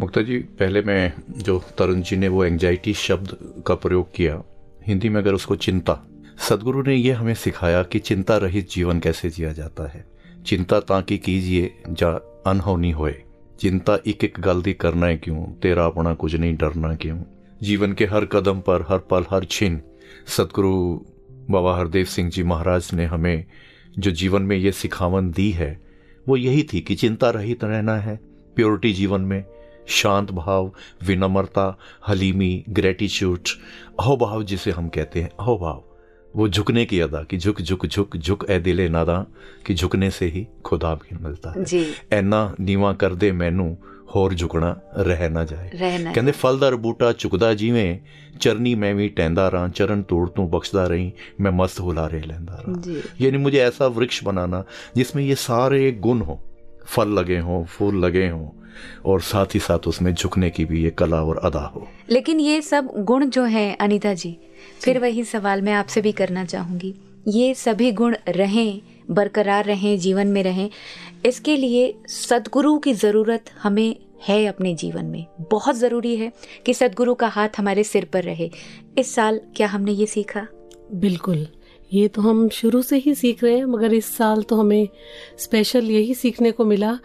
[0.01, 4.45] मुक्ता जी पहले मैं जो तरुण जी ने वो एंजाइटी शब्द का प्रयोग किया
[4.87, 6.09] हिंदी में अगर उसको चिंता
[6.49, 10.05] सदगुरु ने यह हमें सिखाया कि चिंता रहित जीवन कैसे जिया जाता है।
[10.47, 12.11] चिंता ताकि कीजिए जा
[12.47, 13.23] अनहोनी होए।
[13.61, 15.45] चिंता एक एक गलती करना है क्यों?
[15.45, 17.23] तेरा अपना कुछ नहीं डरना क्यों?
[17.63, 19.81] जीवन के हर कदम पर हर पल हर छिन।
[20.27, 21.01] सतगुरु
[21.51, 23.45] बाबा हरदेव सिंह जी महाराज ने हमें
[23.99, 25.81] जो जीवन में ये सिखावन दी है
[26.27, 28.19] वो यही थी कि चिंता रहित रहना है।
[28.57, 29.45] प्योरिटी जीवन में
[29.89, 33.49] शांत भाव विनम्रता हलीमी ग्रेटिट्यूड
[34.01, 35.85] अहोभाव जिसे हम कहते हैं अहोभाव।
[36.37, 39.27] वो झुकने की अदा कि झुक झुक झुक झुक ए दिले नादा
[39.67, 43.77] कि झुकने से ही खुदा भी मिलता है। ऐना नीवा कर दे मैनू
[44.16, 47.98] ਹੋਰ ਝੁਕਣਾ ਰਹਿ ਨਾ ਜਾਏ रहना ਕਹਿੰਦੇ ਫਲਦਾਰ ਬੂਟਾ ਚੁਕਦਾ ਜਿਵੇਂ
[48.40, 52.74] ਚਰਨੀ ਮੈਂ ਵੀ ਟੈਂਦਾ ਰਾਂ ਚਰਨ ਤੋੜ ਤੂੰ ਬਖਸ਼ਦਾ ਰਹੀਂ मैं मस्त हुलारे लेंदा रहा
[52.80, 54.60] जी यानी मुझे ऐसा वृक्ष बनाना
[54.98, 56.36] जिसमें ये सारे गुण हो
[56.88, 58.48] फल लगे हों फूल लगे हों
[59.06, 62.62] और साथ ही साथ उसमें झुकने की भी ये कला और अदा हो लेकिन ये
[62.64, 64.34] सब गुण जो हैं अनीता जी
[64.82, 66.94] फिर वही सवाल मैं आपसे भी करना चाहूंगी
[67.30, 68.72] ये सभी गुण रहें
[69.12, 70.70] बरकरार रहें जीवन में रहें
[71.27, 73.97] इसके लिए सदगुरु की ज़रूरत हमें
[74.29, 76.33] है अपने जीवन में। बहुत ज़रूरी है
[76.67, 78.51] कि सदगुरु का हाथ हमारे सिर पर रहे।
[78.99, 80.47] इस साल क्या हमने ये सीखा?
[80.95, 81.47] बिल्कुल,
[81.93, 84.89] ये तो हम शुरू से ही सीख रहे हैं, मगर इस साल तो हमें
[85.39, 86.99] स्पेशल यही सीखने को मिला,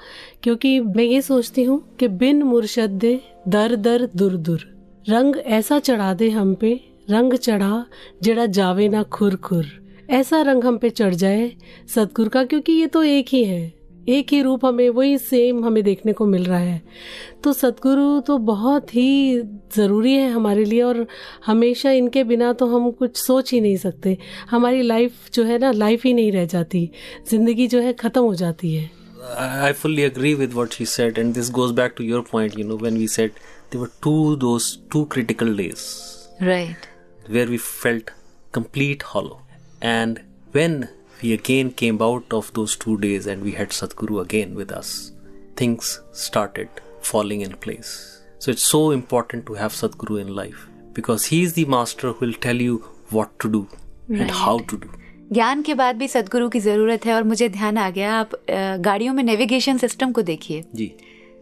[0.43, 4.65] क्योंकि मैं ये सोचती हूँ कि बिन मुर्शद दे दर दर दुर दुर।
[5.09, 6.73] रंग ऐसा चढ़ा दे हम पे,
[7.09, 7.85] रंग चढ़ा
[8.23, 9.65] जड़ा जावे ना खुर खुर।
[10.09, 11.51] ऐसा रंग हम पे चढ़ जाए
[11.95, 15.83] सतगुरु का, क्योंकि ये तो एक ही है। एक ही रूप हमें वही सेम हमें
[15.83, 16.81] देखने को मिल रहा है।
[17.43, 19.41] तो सतगुरु तो बहुत ही
[19.75, 21.05] ज़रूरी है हमारे लिए और
[21.45, 24.17] हमेशा इनके बिना तो हम कुछ सोच ही नहीं सकते।
[24.49, 26.89] हमारी लाइफ जो है ना लाइफ ही नहीं रह जाती।
[27.29, 28.89] ज़िंदगी जो है ख़त्म हो जाती है।
[29.39, 32.65] I fully agree with what he said and this goes back to your point you
[32.67, 33.33] know when we set
[33.73, 34.57] there to do
[34.91, 36.85] two critical days right
[37.29, 38.09] where we felt
[38.53, 39.39] complete hollow
[39.83, 40.19] and
[40.55, 40.83] when
[41.21, 45.11] we again came out of those two days and we had Sadhguru again with us,
[45.55, 46.67] things started
[47.01, 48.21] falling in place.
[48.39, 52.25] So it's so important to have Sadhguru in life because he is the master who
[52.25, 53.67] will tell you what to do
[54.09, 54.21] right.
[54.21, 54.87] and how to do.
[55.33, 58.31] ज्ञान के बाद भी सदगुरु की ज़रूरत है और मुझे ध्यान आ गया आप
[58.79, 60.91] गाड़ियों में नेविगेशन सिस्टम को देखिए जी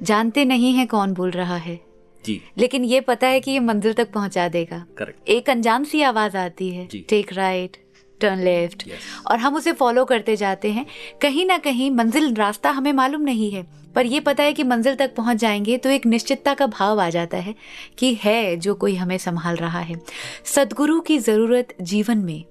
[0.04, 1.82] जानते नहीं है कौन बोल रहा है
[2.26, 6.02] जी लेकिन ये पता है कि ये मंजिल तक पहुँचा देगा करेक्ट एक अनजान सी
[6.02, 7.78] आवाज़ आती है। टेक राइट
[8.22, 8.88] टर्न लेफ़्ट
[9.28, 10.86] और हम उसे फॉलो करते जाते हैं।
[11.22, 14.96] कहीं ना कहीं मंजिल रास्ता हमें मालूम नहीं है पर ये पता है कि मंजिल
[14.96, 17.56] तक पहुँच जाएँगे तो एक निश्चितता का भाव आ जाता है
[17.98, 20.00] कि है जो कोई हमें संभाल रहा है।
[20.46, 22.44] सदगुरु की ज़रूरत जीवन में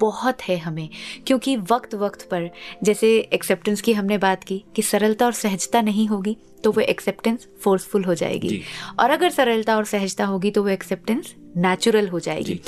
[0.00, 0.88] बहुत है हमें
[1.26, 2.48] क्योंकि वक्त वक्त पर
[2.84, 7.46] जैसे एक्सेप्टेंस की हमने बात की कि सरलता और सहजता नहीं होगी तो वो एक्सेप्टेंस
[7.60, 8.62] फोर्सफुल हो जाएगी।
[9.00, 12.60] और अगर सरलता और सहजता होगी तो वो एक्सेप्टेंस नेचुरल हो जाएगी।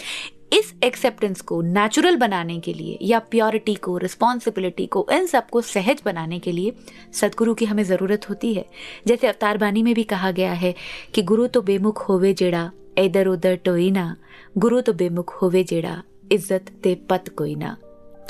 [0.52, 6.02] इस एक्सेप्टेंस को नेचुरल बनाने के लिए या प्योरिटी को रिस्पॉन्सिबिलिटी को, इन सबको सहज
[6.04, 6.72] बनाने के लिए
[7.12, 8.64] सदगुरु की हमें ज़रूरत होती है।
[9.06, 10.74] जैसे अवतार बानी में भी कहा गया है
[11.14, 14.16] कि गुरु तो बेमुख होवे जेड़ा, इधर उधर टोई ना।
[14.58, 17.76] गुरु तो बेमुख होवे जेड़ा, इज़्ज़त ते पत कोई ना।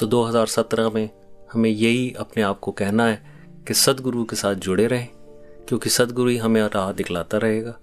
[0.01, 1.09] तो 2017 में
[1.53, 3.21] हमें यही अपने आप को कहना है
[3.69, 5.09] कि सदगुरु के साथ जुड़े रहें,
[5.69, 7.79] क्योंकि सदगुरु ही हमें राह दिखलाता रहेगा।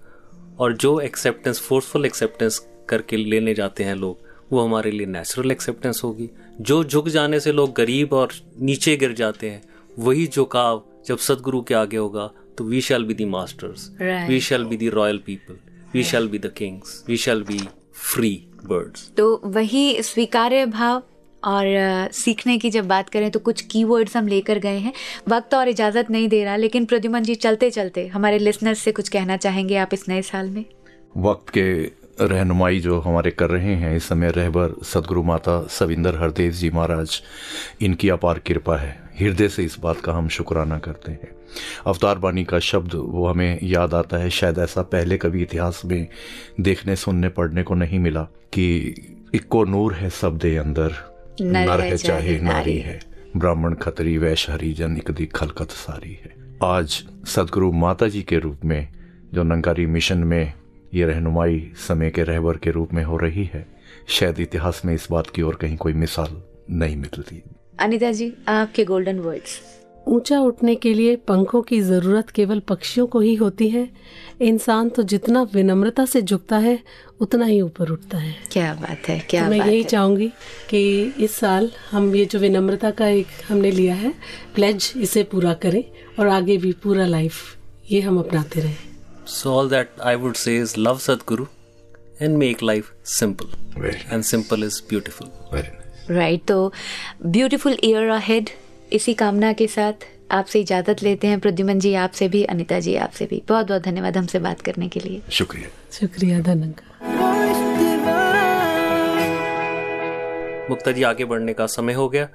[0.58, 6.00] और जो एक्सेप्टेंस फोर्सफुल एक्सेप्टेंस करके लेने जाते हैं लोग वो हमारे लिए नेचुरल एक्सेप्टेंस
[6.04, 6.28] होगी।
[6.60, 9.62] जो झुक जाने से लोग गरीब और नीचे गिर जाते हैं
[9.98, 13.90] वही झुकाव जब सदगुरु के आगे होगा तो we shall be the masters
[14.28, 15.58] we shall be the royal people
[15.94, 17.58] we shall be the kings we shall be
[18.12, 18.32] free
[18.64, 21.02] birds तो वही स्वीकार्य भाव
[21.44, 21.64] और
[22.12, 24.92] सीखने की जब बात करें तो कुछ कीवर्ड्स हम लेकर गए हैं।
[25.28, 29.08] वक्त और इजाज़त नहीं दे रहा लेकिन प्रद्युमन जी चलते चलते हमारे लिसनर्स से कुछ
[29.08, 30.64] कहना चाहेंगे आप इस नए साल में?
[31.16, 31.64] वक्त के
[32.20, 37.22] रहनुमाई जो हमारे कर रहे हैं इस समय रहबर सदगुरु माता सविंदर हरदेव जी महाराज
[37.80, 41.28] इनकी अपार कृपा है। हृदय से इस बात का हम शुक्राना करते हैं।
[41.86, 46.08] अवतार बानी का शब्द वो हमें याद आता है शायद ऐसा पहले कभी इतिहास में
[46.60, 48.94] देखने सुनने पढ़ने को नहीं मिला कि
[49.34, 50.92] इक्को नूर है शब्द अंदर
[51.40, 53.00] नर नर है चाहे नारी। है
[53.36, 58.88] ब्राह्मण खतरी वैश्य हरिजन इकदी खलकत सारी है। आज सदगुरु माता जी के रूप में
[59.34, 60.52] जो नंगारी मिशन में
[60.92, 63.66] ये रहनुमाई समय के रहबर के रूप में हो रही है।
[64.08, 67.42] शायद इतिहास में इस बात की और कहीं कोई मिसाल नहीं मिलती।
[67.80, 69.60] अनिता जी आपके गोल्डन वर्ड्स
[70.08, 73.88] ऊँचा उठने के लिए पंखों की ज़रूरत केवल पक्षियों को ही होती है।
[74.40, 76.78] इंसान तो जितना विनम्रता से झुकता है
[77.20, 80.28] उतना ही ऊपर उठता है। क्या बात है क्या तो मैं बात यही चाहूँगी
[80.70, 84.14] कि इस साल हम ये जो विनम्रता का एक हमने लिया है
[84.54, 85.82] प्लेज इसे पूरा करें
[86.18, 87.34] और आगे भी पूरा लाइफ
[87.90, 88.89] ये हम अपनाते रहें।
[89.32, 91.44] So all that I would say is love Sadguru
[92.20, 93.50] and make life simple.
[93.76, 95.28] Very And simple is beautiful.
[95.52, 96.72] Very right तो
[97.26, 98.50] ब्यूटीफुल ईयर अहेड
[98.92, 100.06] इसी कामना के साथ
[100.38, 104.16] आपसे इजाज़त लेते हैं प्रद्युमन जी आपसे भी अनिता जी आपसे भी। बहुत बहुत धन्यवाद
[104.16, 106.84] हमसे बात करने के लिए। शुक्रिया। शुक्रिया धनंका
[110.70, 112.28] मुक्ता जी आगे बढ़ने का समय हो गया।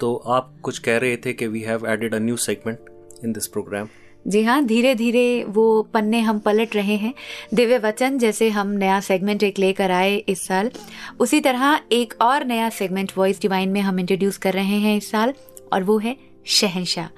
[0.00, 2.78] तो आप कुछ कह रहे थे कि we have added a new segment
[3.24, 3.88] in this program
[4.24, 7.12] जी हाँ धीरे धीरे वो पन्ने हम पलट रहे हैं।
[7.54, 10.70] दिव्य वचन जैसे हम नया सेगमेंट एक लेकर आए इस साल।
[11.20, 15.10] उसी तरह एक और नया सेगमेंट वॉइस डिवाइन में हम इंट्रोड्यूस कर रहे हैं इस
[15.10, 15.34] साल,
[15.72, 16.16] और वो है
[16.50, 17.08] शहनशाह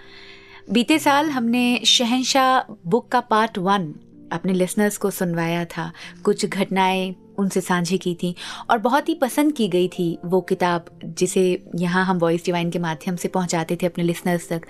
[0.70, 3.92] बीते साल हमने शहनशाह बुक का पार्ट वन
[4.32, 5.90] अपने लिसनर्स को सुनवाया था।
[6.24, 8.34] कुछ घटनाएँ उनसे साझी की थी,
[8.70, 11.42] और बहुत ही पसंद की गई थी वो किताब जिसे
[11.76, 14.66] यहाँ हम वॉइस डिवाइन के माध्यम से पहुँचाते थे अपने लिसनर्स तक।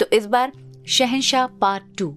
[0.00, 0.52] तो इस बार
[0.88, 2.16] शहनशाह पार्ट टू।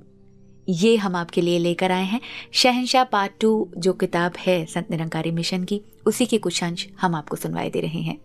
[0.70, 2.22] ये हम आपके लिए लेकर आए हैं।
[2.53, 7.15] शहनशाह पार्ट टू जो किताब है संत निरंकारी मिशन की उसी के कुछ अंश हम
[7.15, 8.17] आपको सुनवाए दे रहे हैं।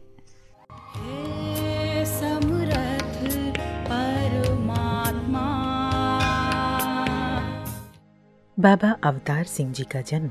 [8.60, 10.30] बाबा अवतार सिंह जी का जन्म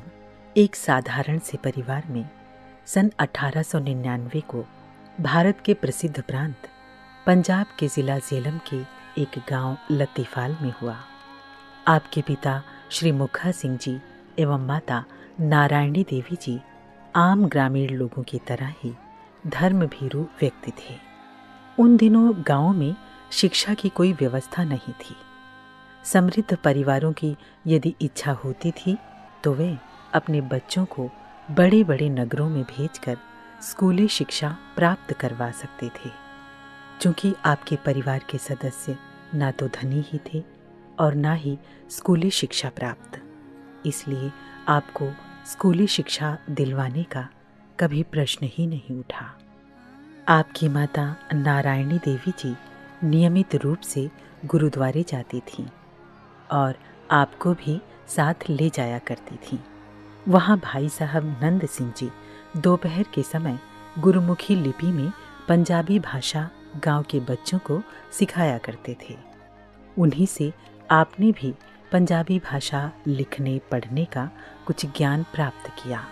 [0.57, 2.30] एक साधारण से परिवार में
[2.88, 4.66] सन 1899 को
[5.22, 6.55] भारत के प्रसिद्ध प्रांत
[7.28, 10.95] पंजाब के जिला झेलम के एक गाँव लतीफाल में हुआ।
[11.88, 12.61] आपके पिता
[12.91, 13.97] श्री मुखा सिंह जी
[14.39, 15.03] एवं माता
[15.39, 16.59] नारायणी देवी जी
[17.16, 18.93] आम ग्रामीण लोगों की तरह ही
[19.47, 20.95] धर्म भीरू व्यक्ति थे।
[21.78, 22.95] उन दिनों गाँव में
[23.32, 25.16] शिक्षा की कोई व्यवस्था नहीं थी।
[26.05, 27.36] समृद्ध परिवारों की
[27.68, 28.97] यदि इच्छा होती थी
[29.43, 29.78] तो वे
[30.14, 31.09] अपने बच्चों को
[31.51, 33.18] बड़े बड़े नगरों में भेजकर
[33.61, 36.22] स्कूली शिक्षा प्राप्त करवा सकते थे।
[37.04, 38.95] क्योंकि आपके परिवार के सदस्य
[39.36, 40.43] ना तो धनी ही थे
[40.99, 41.58] और ना ही
[41.89, 43.20] स्कूली शिक्षा प्राप्त।
[43.86, 44.32] इसलिए
[44.68, 45.10] आपको
[45.47, 47.28] स्कूली शिक्षा दिलवाने का
[47.80, 49.26] कभी प्रश्न ही नहीं उठा।
[50.28, 52.56] आपकी माता नारायणी देवी जी
[53.04, 54.10] नियमित रूप से
[54.45, 55.68] गुरुद्वारे जाती थीं
[56.51, 56.80] और
[57.12, 59.60] आपको भी साथ ले जाया करती थीं।
[60.28, 62.10] वहाँ भाई साहब नंद सिंह जी
[62.58, 63.60] दोपहर के समय
[63.99, 65.12] गुरुमुखी लिपि में
[65.49, 69.17] पंजाबी भाषा गाँव के बच्चों को सिखाया करते थे।
[69.97, 70.53] उन्हीं से
[70.91, 71.53] आपने भी
[71.91, 74.30] पंजाबी भाषा लिखने, पढ़ने का
[74.65, 76.03] कुछ ज्ञान प्राप्त किया।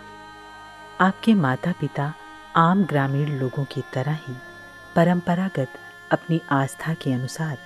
[1.00, 2.14] आपके माता पिता
[2.56, 4.34] आम ग्रामीण लोगों की तरह ही
[4.96, 5.68] परंपरागत
[6.12, 7.58] अपनी आस्था के अनुसार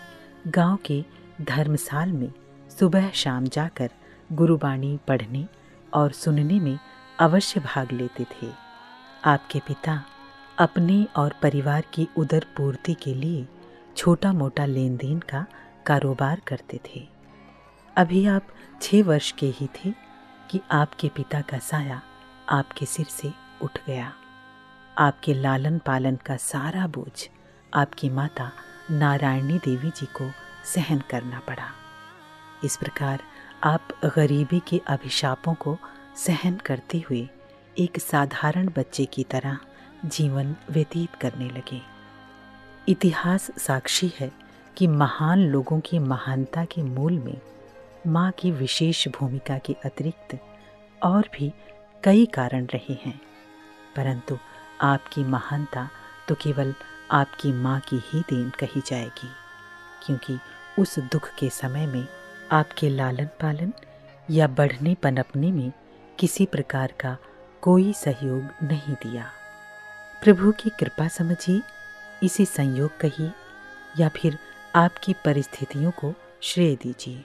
[0.49, 1.05] गाँव के
[1.41, 2.33] धर्मसाल में
[2.79, 3.91] सुबह शाम जाकर
[4.33, 5.47] गुरुबाणी पढ़ने
[5.95, 6.79] और सुनने में
[7.19, 8.49] अवश्य भाग लेते थे।
[9.25, 10.05] आपके पिता
[10.59, 13.47] अपने और परिवार की उदर पूर्ति के लिए
[13.97, 15.45] छोटा मोटा लेन देन का
[15.87, 17.07] कारोबार करते थे।
[17.97, 18.47] अभी आप
[18.83, 19.93] छः वर्ष के ही थे
[20.51, 22.01] कि आपके पिता का साया
[22.49, 23.33] आपके सिर से
[23.63, 24.13] उठ गया।
[24.99, 27.29] आपके लालन पालन का सारा बोझ
[27.75, 28.51] आपकी माता
[28.91, 30.31] नारायणी देवी जी को
[30.75, 31.71] सहन करना पड़ा।
[32.65, 33.23] इस प्रकार
[33.65, 35.79] आप गरीबी के अभिशापों को
[36.17, 37.29] सहन करते हुए
[37.79, 39.59] एक साधारण बच्चे की तरह
[40.05, 41.81] जीवन व्यतीत करने लगे।
[42.89, 44.31] इतिहास साक्षी है
[44.77, 47.41] कि महान लोगों की महानता के मूल में
[48.07, 50.39] माँ की विशेष भूमिका के अतिरिक्त
[51.03, 51.53] और भी
[52.05, 53.21] कई कारण रहे हैं।
[53.97, 54.39] परंतु
[54.81, 55.89] आपकी महानता
[56.29, 56.75] तो केवल
[57.11, 59.29] आपकी माँ की ही देन कही जाएगी,
[60.07, 60.39] क्योंकि
[60.79, 62.07] उस दुख के समय में
[62.53, 63.73] आपके लालन पालन
[64.31, 65.73] या बढ़ने पनपने में
[66.19, 67.17] किसी प्रकार का
[67.63, 69.31] कोई सहयोग नहीं दिया।
[70.27, 71.63] प्रभु की कृपा समझिए
[72.23, 73.33] इसे संयोग कहिए
[73.99, 74.39] या फिर
[74.75, 77.25] आपकी परिस्थितियों को श्रेय दीजिए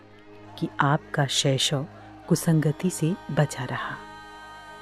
[0.59, 1.85] कि आपका शैशव
[2.27, 3.97] कुसंगति से बचा रहा।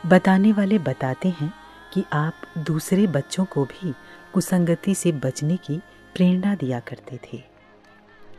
[0.05, 1.53] बताने वाले बताते हैं
[1.93, 3.93] कि आप दूसरे बच्चों को भी
[4.34, 5.78] कुसंगति से बचने की
[6.15, 7.43] प्रेरणा दिया करते थे।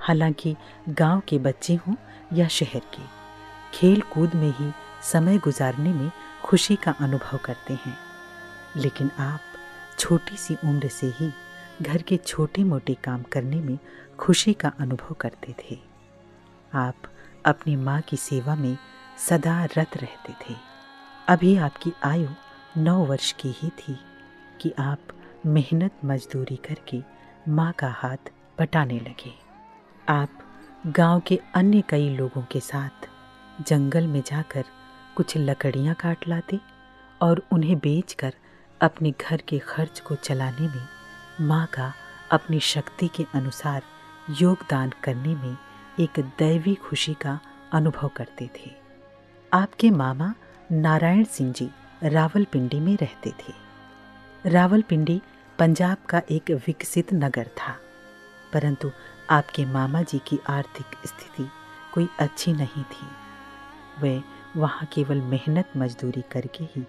[0.01, 0.57] हालाँकि
[0.89, 1.95] गाँव के बच्चे हों
[2.33, 3.03] या शहर के
[3.74, 4.72] खेल कूद में ही
[5.03, 6.11] समय गुजारने में
[6.45, 7.99] खुशी का अनुभव करते हैं।
[8.76, 9.41] लेकिन आप
[10.01, 11.30] छोटी सी उम्र से ही
[11.82, 13.78] घर के छोटे मोटे काम करने में
[14.18, 15.78] खुशी का अनुभव करते थे।
[16.74, 16.94] आप
[17.44, 18.76] अपनी माँ की सेवा में
[19.28, 20.57] सदा रत रहते थे।
[21.28, 22.28] अभी आपकी आयु
[22.76, 23.96] नौ वर्ष की ही थी
[24.61, 24.98] कि आप
[25.46, 27.03] मेहनत मजदूरी करके
[27.48, 29.34] माँ का हाथ बटाने लगे।
[30.09, 30.30] आप
[30.86, 33.09] गाँव के अन्य कई लोगों के साथ
[33.66, 34.64] जंगल में जाकर
[35.16, 36.61] कुछ लकड़ियाँ काट लाते
[37.22, 38.34] और उन्हें बेचकर
[38.81, 40.87] अपने घर के खर्च को चलाने में
[41.41, 41.93] माँ का
[42.31, 43.83] अपनी शक्ति के अनुसार
[44.41, 45.57] योगदान करने में
[46.01, 47.39] एक दैवी खुशी का
[47.72, 48.70] अनुभव करते थे।
[49.53, 50.33] आपके मामा
[50.72, 51.68] नारायण सिंह जी
[52.03, 55.20] रावलपिंडी में रहते थे। रावलपिंडी
[55.59, 57.76] पंजाब का एक विकसित नगर था,
[58.53, 58.91] परंतु
[59.31, 61.49] आपके मामा जी की आर्थिक स्थिति
[61.95, 63.07] कोई अच्छी नहीं थी।
[64.01, 64.20] वे
[64.57, 66.87] वहाँ केवल मेहनत मजदूरी करके ही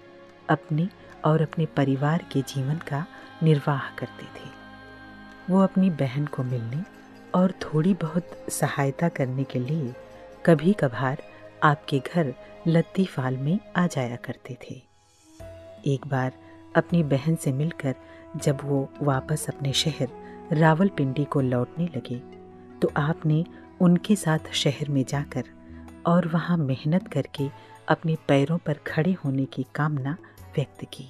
[0.49, 0.87] अपने
[1.25, 3.05] और अपने परिवार के जीवन का
[3.43, 4.49] निर्वाह करते थे।
[5.49, 6.83] वो अपनी बहन को मिलने
[7.35, 9.93] और थोड़ी बहुत सहायता करने के लिए
[10.45, 11.23] कभी कभार
[11.63, 12.33] आपके घर
[12.67, 14.81] लत्ती फाल में आ जाया करते थे।
[15.93, 16.31] एक बार
[16.75, 17.95] अपनी बहन से मिलकर
[18.35, 20.07] जब वो वापस अपने शहर
[20.51, 22.21] रावलपिंडी को लौटने लगे
[22.79, 23.45] तो आपने
[23.81, 25.43] उनके साथ शहर में जाकर
[26.05, 27.49] और वहाँ मेहनत करके
[27.87, 30.17] अपने पैरों पर खड़े होने की कामना
[30.55, 31.09] व्यक्त की।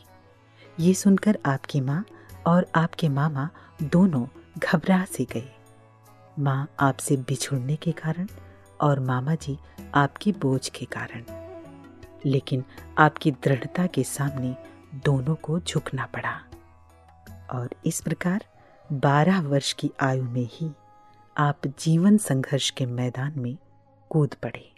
[0.80, 2.06] ये सुनकर आपकी माँ
[2.48, 3.50] और आपके मामा
[3.84, 4.28] दोनों
[4.58, 5.56] घबरा से गए।
[6.40, 8.28] माँ आपसे बिछुड़ने के कारण
[8.82, 9.58] और मामा जी
[9.96, 11.24] आपकी बोझ के कारण।
[12.26, 12.64] लेकिन
[12.98, 14.56] आपकी दृढ़ता के सामने
[14.96, 16.42] दोनों को झुकना पड़ा।
[17.54, 18.46] और इस प्रकार
[18.94, 20.72] बारह वर्ष की आयु में ही
[21.38, 23.58] आप जीवन संघर्ष के मैदान में
[24.10, 24.74] कूद पड़े।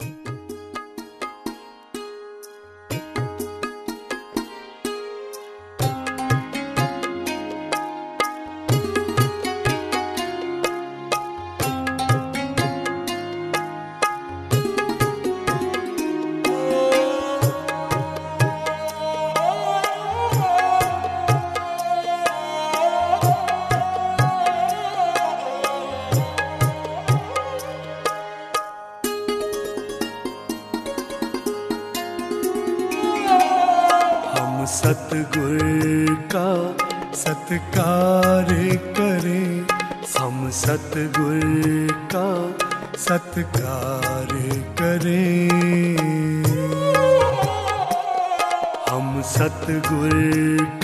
[49.64, 50.12] सतगुर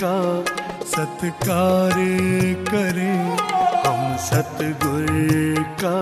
[0.02, 0.18] का
[0.84, 1.92] सत्कार
[2.70, 3.18] करें।
[3.86, 5.06] हम सतगुर
[5.84, 5.98] का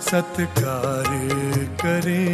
[0.00, 1.08] सत्कार
[1.82, 2.31] करें।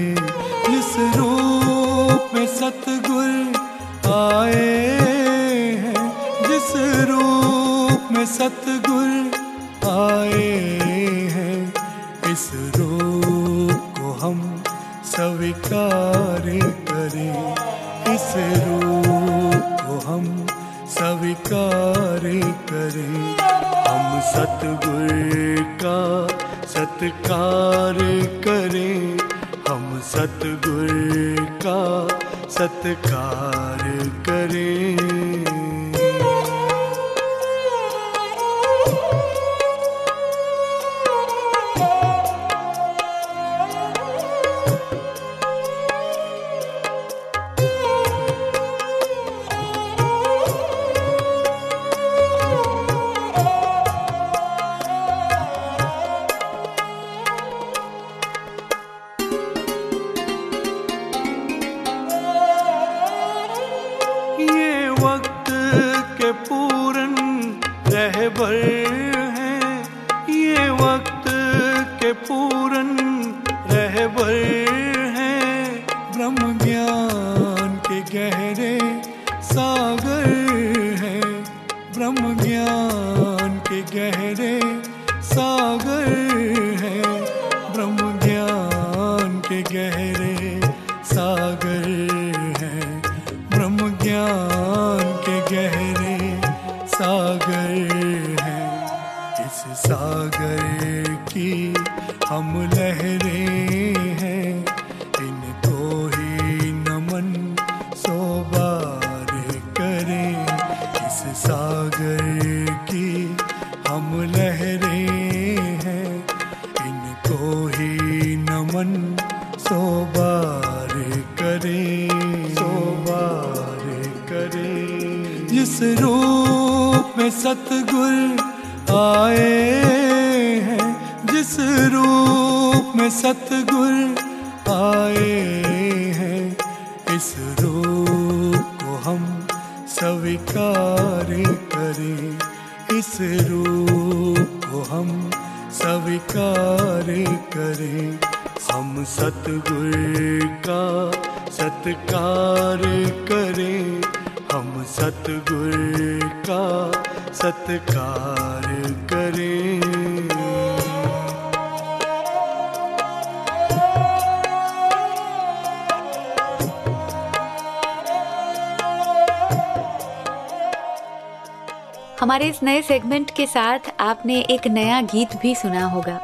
[172.29, 176.17] हमारे इस नए सेगमेंट के साथ आपने एक नया गीत भी सुना होगा।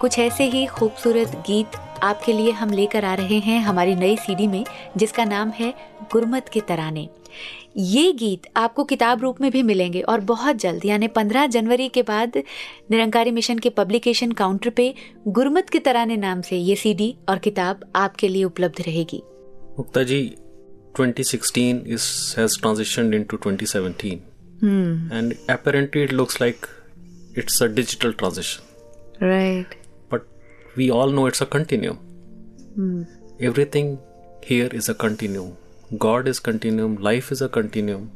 [0.00, 4.46] कुछ ऐसे ही खूबसूरत गीत आपके लिए हम लेकर आ रहे हैं हमारी नई सीडी
[4.46, 4.64] में,
[4.96, 5.72] जिसका नाम है
[6.12, 7.08] गुरमत के तराने।
[7.76, 12.02] ये गीत आपको किताब रूप में भी मिलेंगे और बहुत जल्द, यानी 15 जनवरी के
[12.02, 12.36] बाद
[12.90, 14.94] निरंकारी मिशन के पब्लिकेशन काउंटर पे
[15.28, 19.22] गुरमत के तराने नाम से ये सीडी और किताब आपके लिए उपलब्ध रहेगी।
[19.78, 20.20] Mukta ji
[21.00, 24.31] 2016 is, has transitioned into 2017
[24.62, 26.68] and apparently it looks like
[27.34, 28.68] it's a digital transition
[29.22, 29.74] right
[30.10, 30.28] but
[30.76, 31.98] we all know it's a continuum
[33.40, 33.98] everything
[34.44, 38.06] here is a continuum god is continuum life is a continuum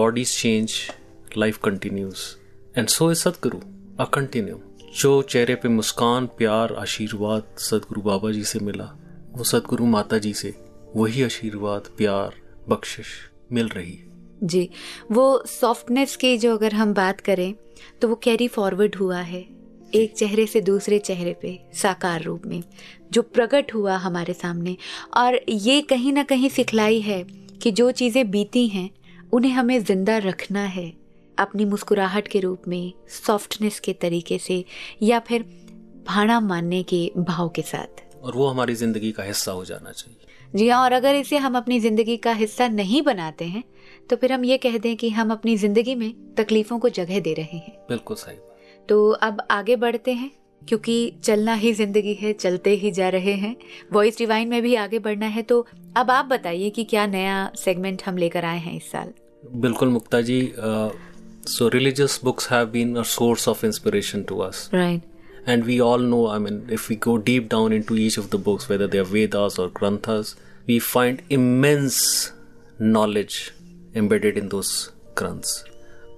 [0.00, 0.90] bodies change
[1.36, 2.24] life continues
[2.74, 3.62] and so is sadhguru
[4.06, 4.66] a continuum
[5.00, 8.84] जो चेहरे पे मुस्कान प्यार आशीर्वाद सदगुरु बाबा जी से मिला
[9.36, 10.54] वो सदगुरु माता जी से
[10.96, 12.34] वही आशीर्वाद प्यार
[12.68, 13.06] बख्शिश
[13.52, 14.09] मिल रही है
[14.42, 14.68] जी
[15.12, 17.52] वो सॉफ्टनेस की जो अगर हम बात करें
[18.02, 19.40] तो वो कैरी फॉरवर्ड हुआ है।
[19.94, 22.62] एक चेहरे से दूसरे चेहरे पे साकार रूप में
[23.12, 24.76] जो प्रकट हुआ हमारे सामने।
[25.16, 27.22] और ये कहीं ना कहीं सिखलाई है
[27.62, 28.88] कि जो चीज़ें बीती हैं
[29.32, 30.92] उन्हें हमें ज़िंदा रखना है।
[31.38, 34.64] अपनी मुस्कुराहट के रूप में सॉफ्टनेस के तरीके से
[35.02, 35.42] या फिर
[36.06, 40.16] भाड़ा मानने के भाव के साथ। और वो हमारी ज़िंदगी का हिस्सा हो जाना चाहिए।
[40.54, 43.62] जी हाँ और अगर इसे हम अपनी ज़िंदगी का हिस्सा नहीं बनाते हैं
[44.10, 47.32] तो फिर हम ये कह दें कि हम अपनी ज़िंदगी में तकलीफ़ों को जगह दे
[47.34, 48.36] रहे हैं। बिल्कुल सही
[48.88, 50.30] तो अब आगे बढ़ते हैं
[50.62, 53.54] क्योंकि चलना ही ज़िंदगी है चलते ही जा रहे हैं।
[53.92, 58.02] वॉइस डिवाइन में भी आगे बढ़ना है तो अब आप बताइए कि क्या नया सेगमेंट
[58.06, 59.12] हम लेकर आए हैं इस साल?
[59.54, 65.08] बिल्कुल Mukta ji so religious books have been a source of inspiration to us right
[65.50, 68.38] And we all know, I mean, if we go deep down into each of the
[68.48, 70.32] books, whether they are Vedas or Granthas,
[70.66, 72.00] we find immense
[72.96, 73.38] knowledge
[73.96, 74.72] embedded in those
[75.18, 75.58] Granths.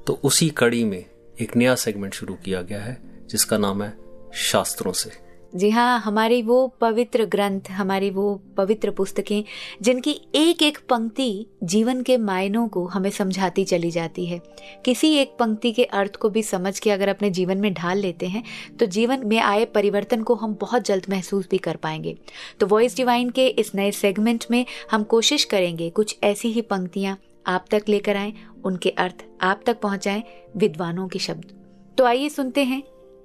[0.07, 1.05] तो उसी कड़ी में
[1.41, 3.99] एक नया segment शुरू किया गया है, जिसका नाम है
[4.35, 9.45] शास्त्रों से। जी हाँ हमारी वो पवित्र ग्रंथ, हमारी वो पवित्र पुस्तकें,
[9.83, 14.41] जिनकी एक एक पंक्ति जीवन के मायनों को हमें समझाती चली जाती है।
[14.85, 18.27] किसी एक पंक्ति के अर्थ को भी समझ के अगर अपने जीवन में ढाल लेते
[18.27, 18.45] हैं
[18.77, 22.19] तो जीवन में आए परिवर्तन को हम बहुत जल्द महसूस भी कर पाएँगे।
[22.61, 27.19] तो वॉइस डिवाइन के इस नए सेगमेंट में हम कोशिश करेंगे कुछ ऐसी ही पंक्तियाँ
[27.47, 28.33] आप तक लेकर आए,
[28.65, 30.23] उनके अर्थ आप तक पहुँचाए,
[30.57, 31.53] विद्वानों के शब्द।
[31.99, 32.83] तो आइए सुनते हैं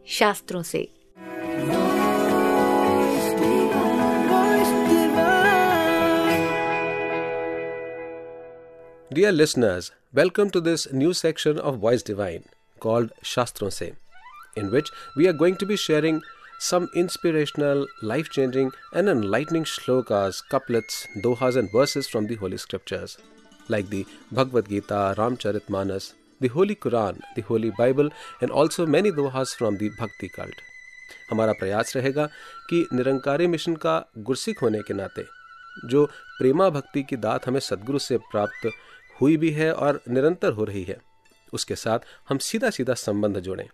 [0.10, 0.88] शास्त्रों से।
[9.14, 12.44] Dear listeners welcome to this new section of voice divine
[12.82, 13.92] called शास्त्रों से
[14.58, 16.20] in which we are going to be sharing
[16.62, 23.18] some inspirational life changing and enlightening shlokas couplets दो हजन verses from the holy scriptures
[23.70, 28.10] like the Bhagavad Gita, Ramcharitmanas, the Holy Quran, the Holy Bible,
[28.42, 30.64] and also many dohas from the Bhakti cult.
[31.30, 32.26] हमारा प्रयास रहेगा
[32.70, 33.96] कि Nirankari mission का
[34.28, 35.26] गुरसिक होने के नाते
[35.90, 36.06] जो
[36.40, 38.70] प्रेमा भक्ति की दात हमें सदगुरु से प्राप्त
[39.22, 40.98] हुई भी है और निरंतर हो रही है
[41.54, 42.00] उसके साथ
[42.30, 43.68] हम सीधा सीधा संबंध जोड़ें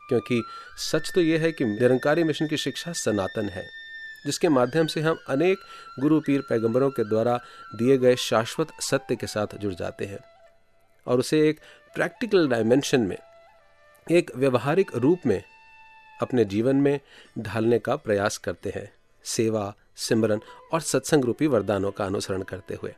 [0.00, 0.42] क्योंकि
[0.90, 3.64] सच तो यह है कि निरंकारी मिशन की शिक्षा सनातन है
[4.26, 5.58] जिसके माध्यम से हम अनेक
[6.00, 7.40] गुरु पीर पैगंबरों के द्वारा
[7.74, 10.18] दिए गए शाश्वत सत्य के साथ जुड़ जाते हैं।
[11.06, 11.60] और उसे एक
[11.94, 13.18] प्रैक्टिकल डायमेंशन में,
[14.10, 15.42] एक व्यवहारिक रूप में
[16.22, 17.00] अपने जीवन में
[17.38, 18.92] ढालने का प्रयास करते हैं,
[19.24, 20.40] सेवा, सिमरन
[20.72, 22.94] और सत्संग रूपी वरदानों का अनुसरण करते हुए।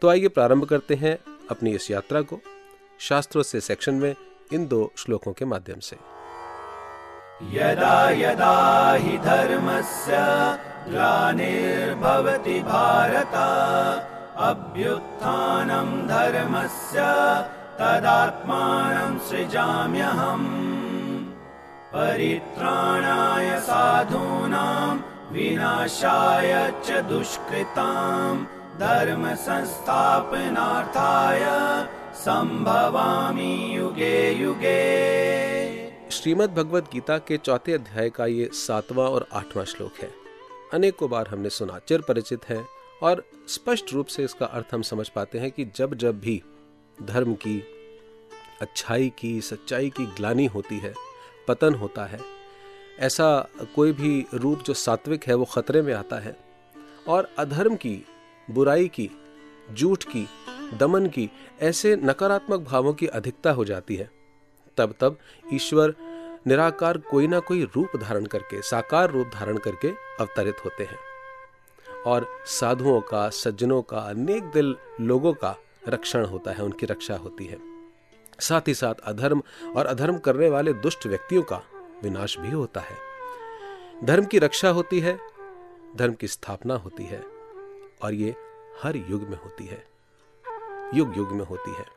[0.00, 1.18] तो आइए प्रारंभ करते हैं
[1.50, 2.40] अपनी इस यात्रा को
[2.98, 4.14] शास्त्रों से सेक्शन में
[4.52, 6.15] इन दो श्लोकों के माध्यम से।
[7.42, 8.52] यदा यदा
[9.00, 10.18] हि धर्मस्य
[10.88, 13.34] ग्लानिर्भवति भारत
[14.46, 17.02] अभ्युत्थानं धर्मस्य
[17.80, 20.48] तदात्मानं सृजाम्यहम्
[21.92, 24.96] परित्राणाय साधूनां
[25.32, 26.54] विनाशाय
[26.86, 28.44] च दुष्कृताम्
[28.80, 31.44] धर्म संस्थापनार्थाय
[32.24, 35.45] संभवामि युगे युगे
[36.10, 40.10] श्रीमद् भगवत गीता के चौथे अध्याय का ये सातवां और आठवां श्लोक है।
[40.72, 42.64] अनेकों बार हमने सुना, चिर परिचित है
[43.02, 46.42] और स्पष्ट रूप से इसका अर्थ हम समझ पाते हैं कि जब जब भी
[47.02, 47.58] धर्म की,
[48.60, 50.94] अच्छाई की, सच्चाई की ग्लानी होती है,
[51.48, 52.20] पतन होता है,
[52.98, 56.36] ऐसा कोई भी रूप जो सात्विक है वो खतरे में आता है
[57.08, 58.04] और अधर्म की,
[58.50, 59.10] बुराई की
[59.74, 60.28] झूठ की,
[60.78, 61.30] दमन की
[61.60, 64.15] ऐसे नकारात्मक भावों की अधिकता हो जाती है।
[64.78, 65.18] तब तब
[65.52, 65.94] ईश्वर
[66.46, 70.98] निराकार कोई ना कोई रूप धारण करके, साकार रूप धारण करके अवतरित होते हैं।
[72.06, 75.56] और साधुओं का, सज्जनों का, अनेक दिल लोगों का
[75.88, 77.58] रक्षण होता है, उनकी रक्षा होती है।
[78.40, 79.42] साथ ही साथ अधर्म
[79.76, 81.62] और अधर्म करने वाले दुष्ट व्यक्तियों का
[82.02, 82.96] विनाश भी होता है।
[84.04, 85.18] धर्म की रक्षा होती है,
[85.96, 87.22] धर्म की स्थापना होती है,
[88.02, 88.36] और ये
[88.82, 89.86] हर युग में होती है।
[90.94, 91.95] युग युग में होती है।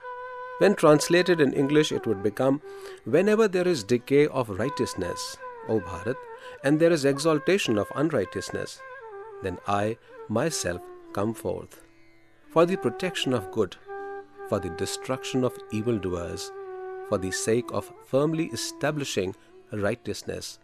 [0.60, 2.62] When translated in English, it would become
[3.06, 5.38] Whenever there is decay of righteousness,
[5.70, 6.18] O Bharat,
[6.64, 8.82] and there is exaltation of unrighteousness,
[9.42, 9.98] then I
[10.28, 10.82] myself
[11.14, 11.82] come forth.
[12.50, 13.78] For the protection of good,
[14.50, 16.52] for the destruction of evildoers,
[17.08, 19.36] for the sake of firmly establishing
[19.72, 20.60] righteousness,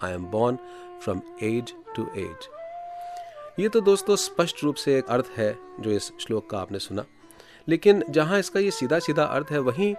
[0.00, 0.58] I am born
[1.00, 2.48] from age to age.
[3.58, 7.04] ये तो दोस्तों स्पष्ट रूप से एक अर्थ है जो इस श्लोक का आपने सुना
[7.68, 9.94] लेकिन जहाँ इसका ये सीधा सीधा अर्थ है, वहीं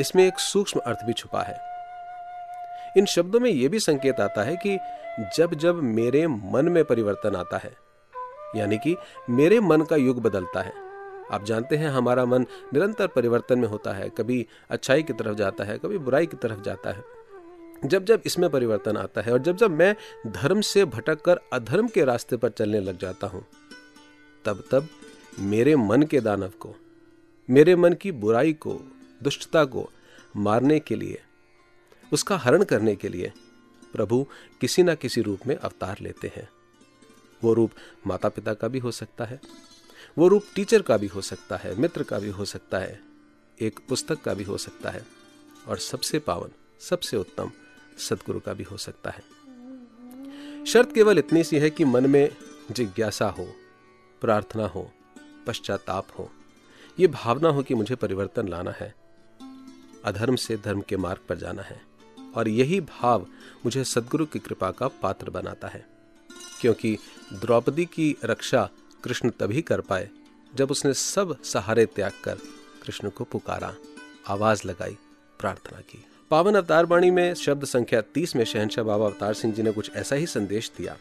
[0.00, 1.58] इसमें एक सूक्ष्म अर्थ भी छुपा है।
[2.96, 4.78] इन शब्दों में यह भी संकेत आता है कि
[5.36, 7.72] जब जब मेरे मन में परिवर्तन आता है,
[8.56, 8.96] यानी कि
[9.30, 10.72] मेरे मन का युग बदलता है।
[11.32, 15.64] आप जानते हैं, हमारा मन निरंतर परिवर्तन में होता है, कभी अच्छाई की तरफ़ जाता
[15.64, 17.04] है, कभी बुराई की तरफ़ जाता है।
[17.84, 19.94] जब जब इसमें परिवर्तन आता है और जब जब मैं
[20.26, 23.44] धर्म से भटक कर अधर्म के रास्ते पर चलने लग जाता हूँ,
[24.44, 24.88] तब तब
[25.40, 26.74] मेरे मन के दानव को
[27.50, 28.80] मेरे मन की बुराई को,
[29.22, 29.90] दुष्टता को
[30.36, 31.22] मारने के लिए,
[32.12, 33.32] उसका हरण करने के लिए
[33.92, 34.26] प्रभु
[34.60, 36.48] किसी ना किसी रूप में अवतार लेते हैं।
[37.44, 37.70] वो रूप
[38.06, 39.40] माता पिता का भी हो सकता है,
[40.18, 43.00] वो रूप टीचर का भी हो सकता है, मित्र का भी हो सकता है,
[43.60, 45.06] एक पुस्तक का भी हो सकता है,
[45.68, 46.48] और सबसे पावन,
[46.80, 47.50] सबसे उत्तम
[47.98, 49.22] सदगुरु का भी हो सकता है।
[50.64, 52.36] शर्त केवल इतनी सी है कि मन में
[52.70, 53.54] जिज्ञासा हो,
[54.20, 54.92] प्रार्थना हो,
[55.46, 56.30] पश्चाताप हो
[57.00, 58.94] ये भावना हो कि मुझे परिवर्तन लाना है।
[60.04, 61.80] अधर्म से धर्म के मार्ग पर जाना है
[62.34, 63.26] और यही भाव
[63.64, 65.86] मुझे सदगुरु की कृपा का पात्र बनाता है।
[66.60, 66.98] क्योंकि
[67.32, 68.70] द्रौपदी की रक्षा
[69.04, 70.08] कृष्ण तभी कर पाए
[70.54, 72.34] जब उसने सब सहारे त्याग कर
[72.82, 73.74] कृष्ण को पुकारा,
[74.28, 74.96] आवाज़ लगाई,
[75.38, 79.62] प्रार्थना की। पावन अवतार वाणी में शब्द संख्या तीस में शहनशाह बाबा अवतार सिंह जी
[79.62, 80.96] ने कुछ ऐसा ही संदेश दिया।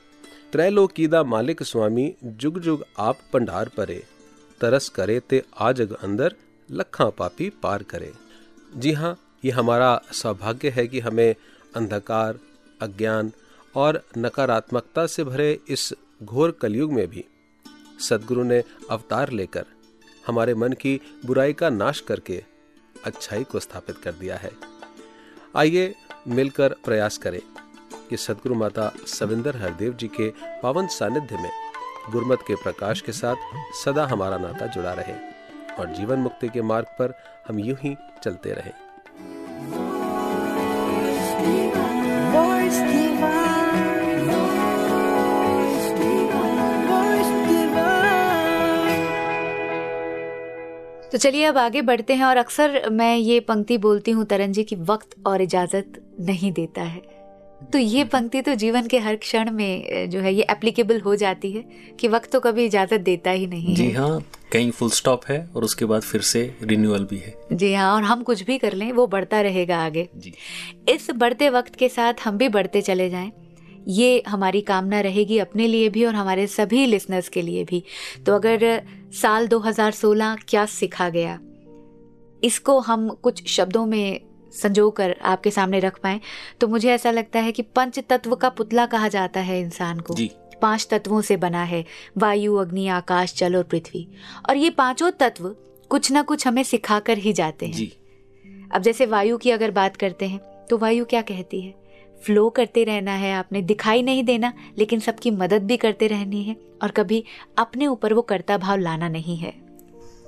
[0.51, 4.18] त्रैलोकीदा मालिक स्वामी जुग जुग आप पंडार परे।
[4.61, 6.35] तरस करे ते आजग अंदर
[6.69, 8.11] लखा पापी पार करे।
[8.75, 11.35] जी हाँ ये हमारा सौभाग्य है कि हमें
[11.75, 12.39] अंधकार,
[12.81, 13.31] अज्ञान
[13.75, 15.93] और नकारात्मकता से भरे इस
[16.23, 17.25] घोर कलयुग में भी
[17.99, 19.65] सदगुरु ने अवतार लेकर
[20.27, 22.43] हमारे मन की बुराई का नाश करके
[23.05, 24.51] अच्छाई को स्थापित कर दिया है।
[25.55, 25.93] आइए
[26.27, 27.41] मिलकर प्रयास करें
[28.09, 30.29] कि सदगुरु माता सविंदर हरदेव जी के
[30.61, 31.68] पावन सानिध्य में
[32.11, 33.35] गुरमत के प्रकाश के साथ
[33.75, 35.13] सदा हमारा नाता जुड़ा रहे
[35.79, 37.13] और जीवन मुक्ति के मार्ग पर
[37.47, 38.71] हम यूँ ही चलते रहें।
[51.11, 54.63] तो चलिए अब आगे बढ़ते हैं और अक्सर मैं ये पंक्ति बोलती हूँ तरन जी
[54.63, 57.01] की वक्त और इजाज़त नहीं देता है।
[57.61, 61.51] तो ये पंक्ति तो जीवन के हर क्षण में जो है ये एप्लीकेबल हो जाती
[61.51, 61.63] है
[61.99, 64.19] कि वक्त तो कभी इजाज़त देता ही नहीं जी हाँ।
[64.51, 68.03] कहीं फुल स्टॉप है और उसके बाद फिर से रिन्यूअल भी है। जी हाँ और
[68.03, 70.33] हम कुछ भी कर लें वो बढ़ता रहेगा आगे। जी।
[70.89, 73.31] इस बढ़ते वक्त के साथ हम भी बढ़ते चले जाएँ।
[73.87, 77.83] ये हमारी कामना रहेगी अपने लिए भी और हमारे सभी लिसनर्स के लिए भी।
[78.25, 78.81] तो अगर
[79.21, 81.39] साल 2016 क्या सिखा गया
[82.43, 84.21] इसको हम कुछ शब्दों में
[84.53, 86.19] संजो कर आपके सामने रख पाए
[86.61, 90.13] तो मुझे ऐसा लगता है कि पंच तत्व का पुतला कहा जाता है इंसान को।
[90.13, 90.29] जी।
[90.61, 91.83] पाँच तत्वों से बना है
[92.17, 94.07] वायु अग्नि आकाश जल और पृथ्वी।
[94.49, 95.55] और ये पाँचों तत्व
[95.91, 97.91] कुछ ना कुछ हमें सिखाकर ही जाते हैं। जी।
[98.71, 101.73] अब जैसे वायु की अगर बात करते हैं तो वायु क्या कहती है?
[102.21, 106.55] फ्लो करते रहना है आपने दिखाई नहीं देना लेकिन सबकी मदद भी करते रहनी है
[106.83, 107.23] और कभी
[107.57, 109.53] अपने ऊपर वो कर्ता भाव लाना नहीं है।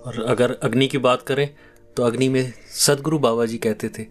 [0.05, 1.49] और अगर अग्नि की बात करें
[1.97, 4.03] तो अग्नि में सदगुरु बाबा जी कहते थे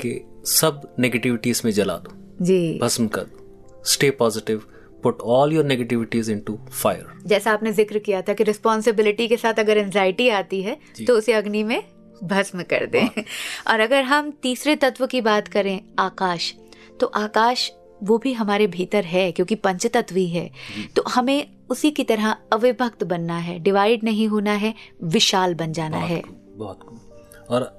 [0.00, 0.20] कि
[0.50, 4.62] सब नेगेटिविटी इसमें जला दो। जी। भस्म कर दो। Stay positive
[5.02, 9.58] put all your negativities into fire जैसा आपने ज़िक्र किया था कि रिस्पॉन्सिबिलिटी के साथ
[9.58, 10.76] अगर एंजाइटी आती है
[11.06, 11.82] तो उसे अग्नि में
[12.24, 13.08] भस्म कर दें।
[13.68, 16.54] और अगर हम तीसरे तत्व की बात करें आकाश
[17.00, 17.70] तो आकाश
[18.02, 20.50] वो भी हमारे भीतर है क्योंकि पंच तत्व ही। है
[20.96, 24.74] तो हमें उसी की तरह अविभक्त बनना है डिवाइड नहीं होना है
[25.04, 26.22] विशाल बन जाना बहुत है।
[26.56, 26.80] बहुत
[27.50, 27.72] और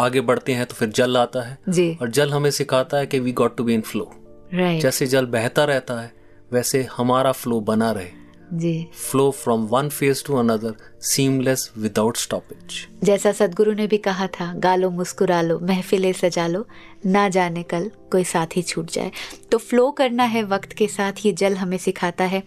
[0.00, 3.18] आगे बढ़ते हैं तो फिर जल आता है। जी। और जल हमें सिखाता है कि
[3.18, 4.10] we got to be in flow
[4.54, 6.12] जैसे जल बहता रहता है
[6.52, 8.18] वैसे हमारा फ्लो बना रहे।
[8.52, 14.26] जी। Flow from one phase to another seamless without stoppage जैसा सदगुरु ने भी कहा
[14.26, 16.66] था गालो मुस्कुरा लो महफिलें सजा लो
[17.06, 19.10] ना जाने कल कोई साथ ही छूट जाए।
[19.52, 22.42] तो फ्लो करना है वक्त के साथ ये जल हमें सिखाता है।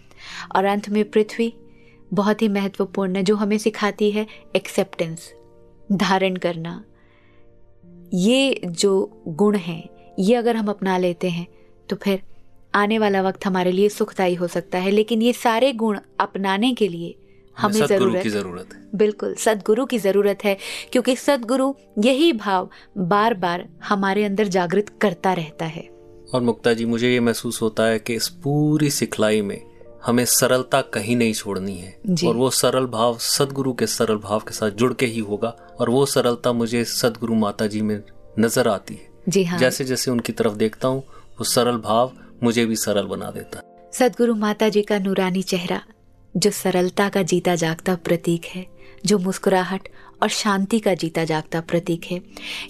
[0.56, 1.52] और अंत में पृथ्वी
[2.14, 5.32] बहुत ही महत्वपूर्ण है जो हमें सिखाती है एक्सेप्टेंस
[5.92, 6.82] धारण करना।
[8.14, 9.82] ये जो गुण हैं
[10.18, 11.46] ये अगर हम अपना लेते हैं
[11.88, 12.22] तो फिर
[12.74, 16.88] आने वाला वक्त हमारे लिए सुखदायी हो सकता है। लेकिन ये सारे गुण अपनाने के
[16.88, 17.14] लिए
[17.56, 20.56] हमें ज़रूरत की ज़रूरत है। बिल्कुल सदगुरु की ज़रूरत है
[20.92, 22.68] क्योंकि सदगुरु यही भाव
[22.98, 25.82] बार बार हमारे अंदर जागृत करता रहता है।
[26.34, 29.60] और मुक्ता जी मुझे ये महसूस होता है कि इस पूरी सिखलाई में
[30.04, 34.54] हमें सरलता कहीं नहीं छोड़नी है। और वो सरल भाव सदगुरु के सरल भाव के
[34.54, 35.48] साथ जुड़ के ही होगा
[35.80, 38.00] और वो सरलता मुझे सदगुरु माता जी में
[38.38, 41.02] नज़र आती है। जी हाँ। जैसे जैसे उनकी तरफ़ देखता हूँ
[41.38, 45.80] वो सरल भाव मुझे भी सरल बना देता है। सदगुरु माता जी का नूरानी चेहरा
[46.34, 48.66] जो सरलता का जीता जागता प्रतीक है
[49.06, 49.88] जो मुस्कुराहट
[50.22, 52.20] और शांति का जीता जागता प्रतीक है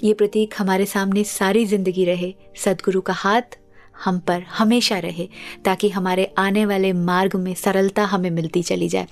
[0.05, 3.57] ये प्रतीक हमारे सामने सारी ज़िंदगी रहे सदगुरु का हाथ
[4.05, 5.28] हम पर हमेशा रहे
[5.64, 9.07] ताकि हमारे आने वाले मार्ग में सरलता हमें मिलती चली जाए।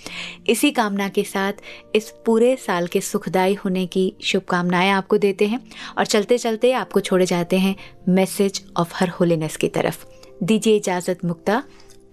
[0.47, 1.53] इसी कामना के साथ
[1.95, 5.61] इस पूरे साल के सुखदायी होने की शुभकामनाएँ आपको देते हैं
[5.99, 7.77] और चलते चलते आपको छोड़े जाते हैं
[8.09, 10.05] मैसेज ऑफ़ हर होलीनेस की तरफ़।
[10.43, 11.63] दीजिए इजाज़त मुक्ता।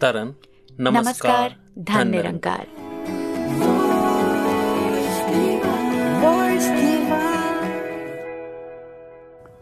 [0.01, 0.35] तरन
[0.81, 2.67] नमस्कार धन निरंकार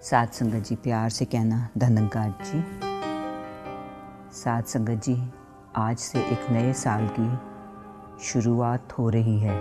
[0.03, 2.86] सात संगत जी प्यार से कहना धनंकार जी।
[4.38, 5.15] सात संगत जी,
[5.75, 9.55] आज से एक नए साल की शुरुआत हो रही है।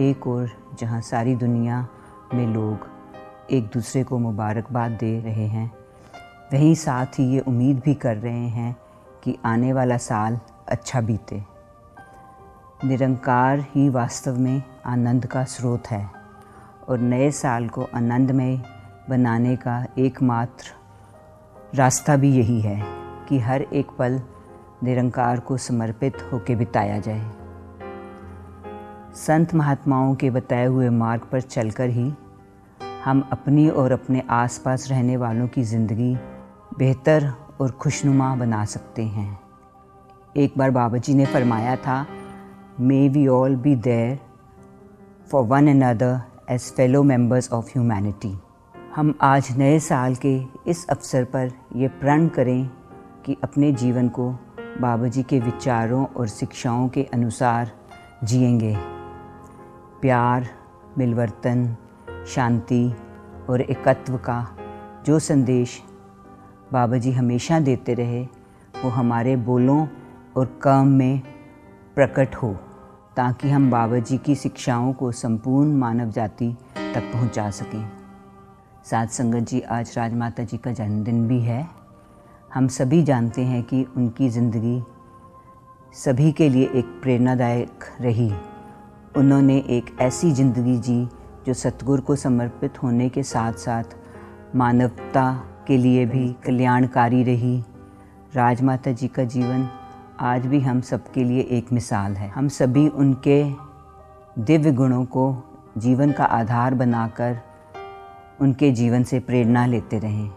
[0.00, 0.48] एक और
[0.80, 1.86] जहाँ सारी दुनिया
[2.34, 2.88] में लोग
[3.50, 5.70] एक दूसरे को मुबारकबाद दे रहे हैं,
[6.52, 8.76] वहीं साथ ही ये उम्मीद भी कर रहे हैं
[9.24, 11.42] कि आने वाला साल अच्छा बीते।
[12.84, 16.10] निरंकार ही वास्तव में आनंद का स्रोत है
[16.88, 18.60] और नए साल को आनंदमय
[19.10, 20.74] बनाने का एकमात्र
[21.74, 24.20] रास्ता भी यही है। कि हर एक पल
[24.84, 27.30] निरंकार को समर्पित होकर बिताया जाए।
[29.16, 32.12] संत महात्माओं के बताए हुए मार्ग पर चलकर ही
[33.04, 36.14] हम अपनी और अपने आसपास रहने वालों की ज़िंदगी
[36.78, 39.38] बेहतर और खुशनुमा बना सकते हैं।
[40.36, 42.06] एक बार बाबा जी ने फरमाया था
[42.80, 44.18] may we all be there
[45.30, 46.20] for one another
[46.50, 48.34] as fellow members of humanity
[48.96, 52.68] हम आज नए साल के इस अवसर पर ये प्रण करें
[53.26, 57.70] कि अपने जीवन को बाबा जी के विचारों और शिक्षाओं के अनुसार
[58.24, 58.76] जिएँगे।
[60.00, 60.46] प्यार,
[60.98, 61.76] मिलवर्तन,
[62.26, 62.94] शांति
[63.50, 64.56] और एकत्व का
[65.06, 65.82] जो संदेश
[66.72, 68.22] बाबा जी हमेशा देते रहे,
[68.84, 69.86] वो हमारे बोलों
[70.36, 71.20] और काम में
[71.94, 72.52] प्रकट हो,
[73.16, 76.56] ताकि हम बाबा जी की शिक्षाओं को संपूर्ण मानव जाति
[76.94, 77.92] तक पहुँचा सकें।
[78.84, 81.85] साथ संगत जी, आज राजमाता जी का जन्मदिन भी है।
[82.56, 84.82] हम सभी जानते हैं कि उनकी ज़िंदगी
[85.94, 88.30] सभी के लिए एक प्रेरणादायक रही।
[89.16, 90.96] उन्होंने एक ऐसी ज़िंदगी जी
[91.46, 93.96] जो सतगुरु को समर्पित होने के साथ साथ
[94.56, 95.26] मानवता
[95.66, 97.58] के लिए भी कल्याणकारी रही।
[98.34, 99.68] राजमाता जी का जीवन
[100.20, 103.42] आज भी हम सबके लिए एक मिसाल है। हम सभी उनके
[104.38, 105.28] दिव्य गुणों को
[105.78, 107.38] जीवन का आधार बनाकर
[108.40, 110.30] उनके जीवन से प्रेरणा लेते रहें।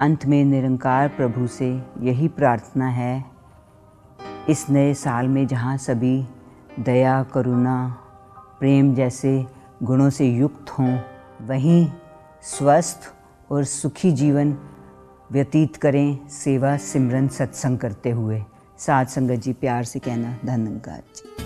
[0.00, 3.24] अंत में निरंकार प्रभु से यही प्रार्थना है।
[4.48, 6.26] इस नए साल में जहाँ सभी
[6.80, 7.96] दया, करुणा,
[8.60, 9.46] प्रेम जैसे
[9.82, 10.98] गुणों से युक्त हों,
[11.42, 11.90] वहीं
[12.42, 13.14] स्वस्थ
[13.50, 14.58] और सुखी जीवन
[15.32, 18.44] व्यतीत करें, सेवा सिमरन सत्संग करते हुए।
[18.78, 21.45] साथ संगत जी, प्यार से कहना धन्यवाद जी।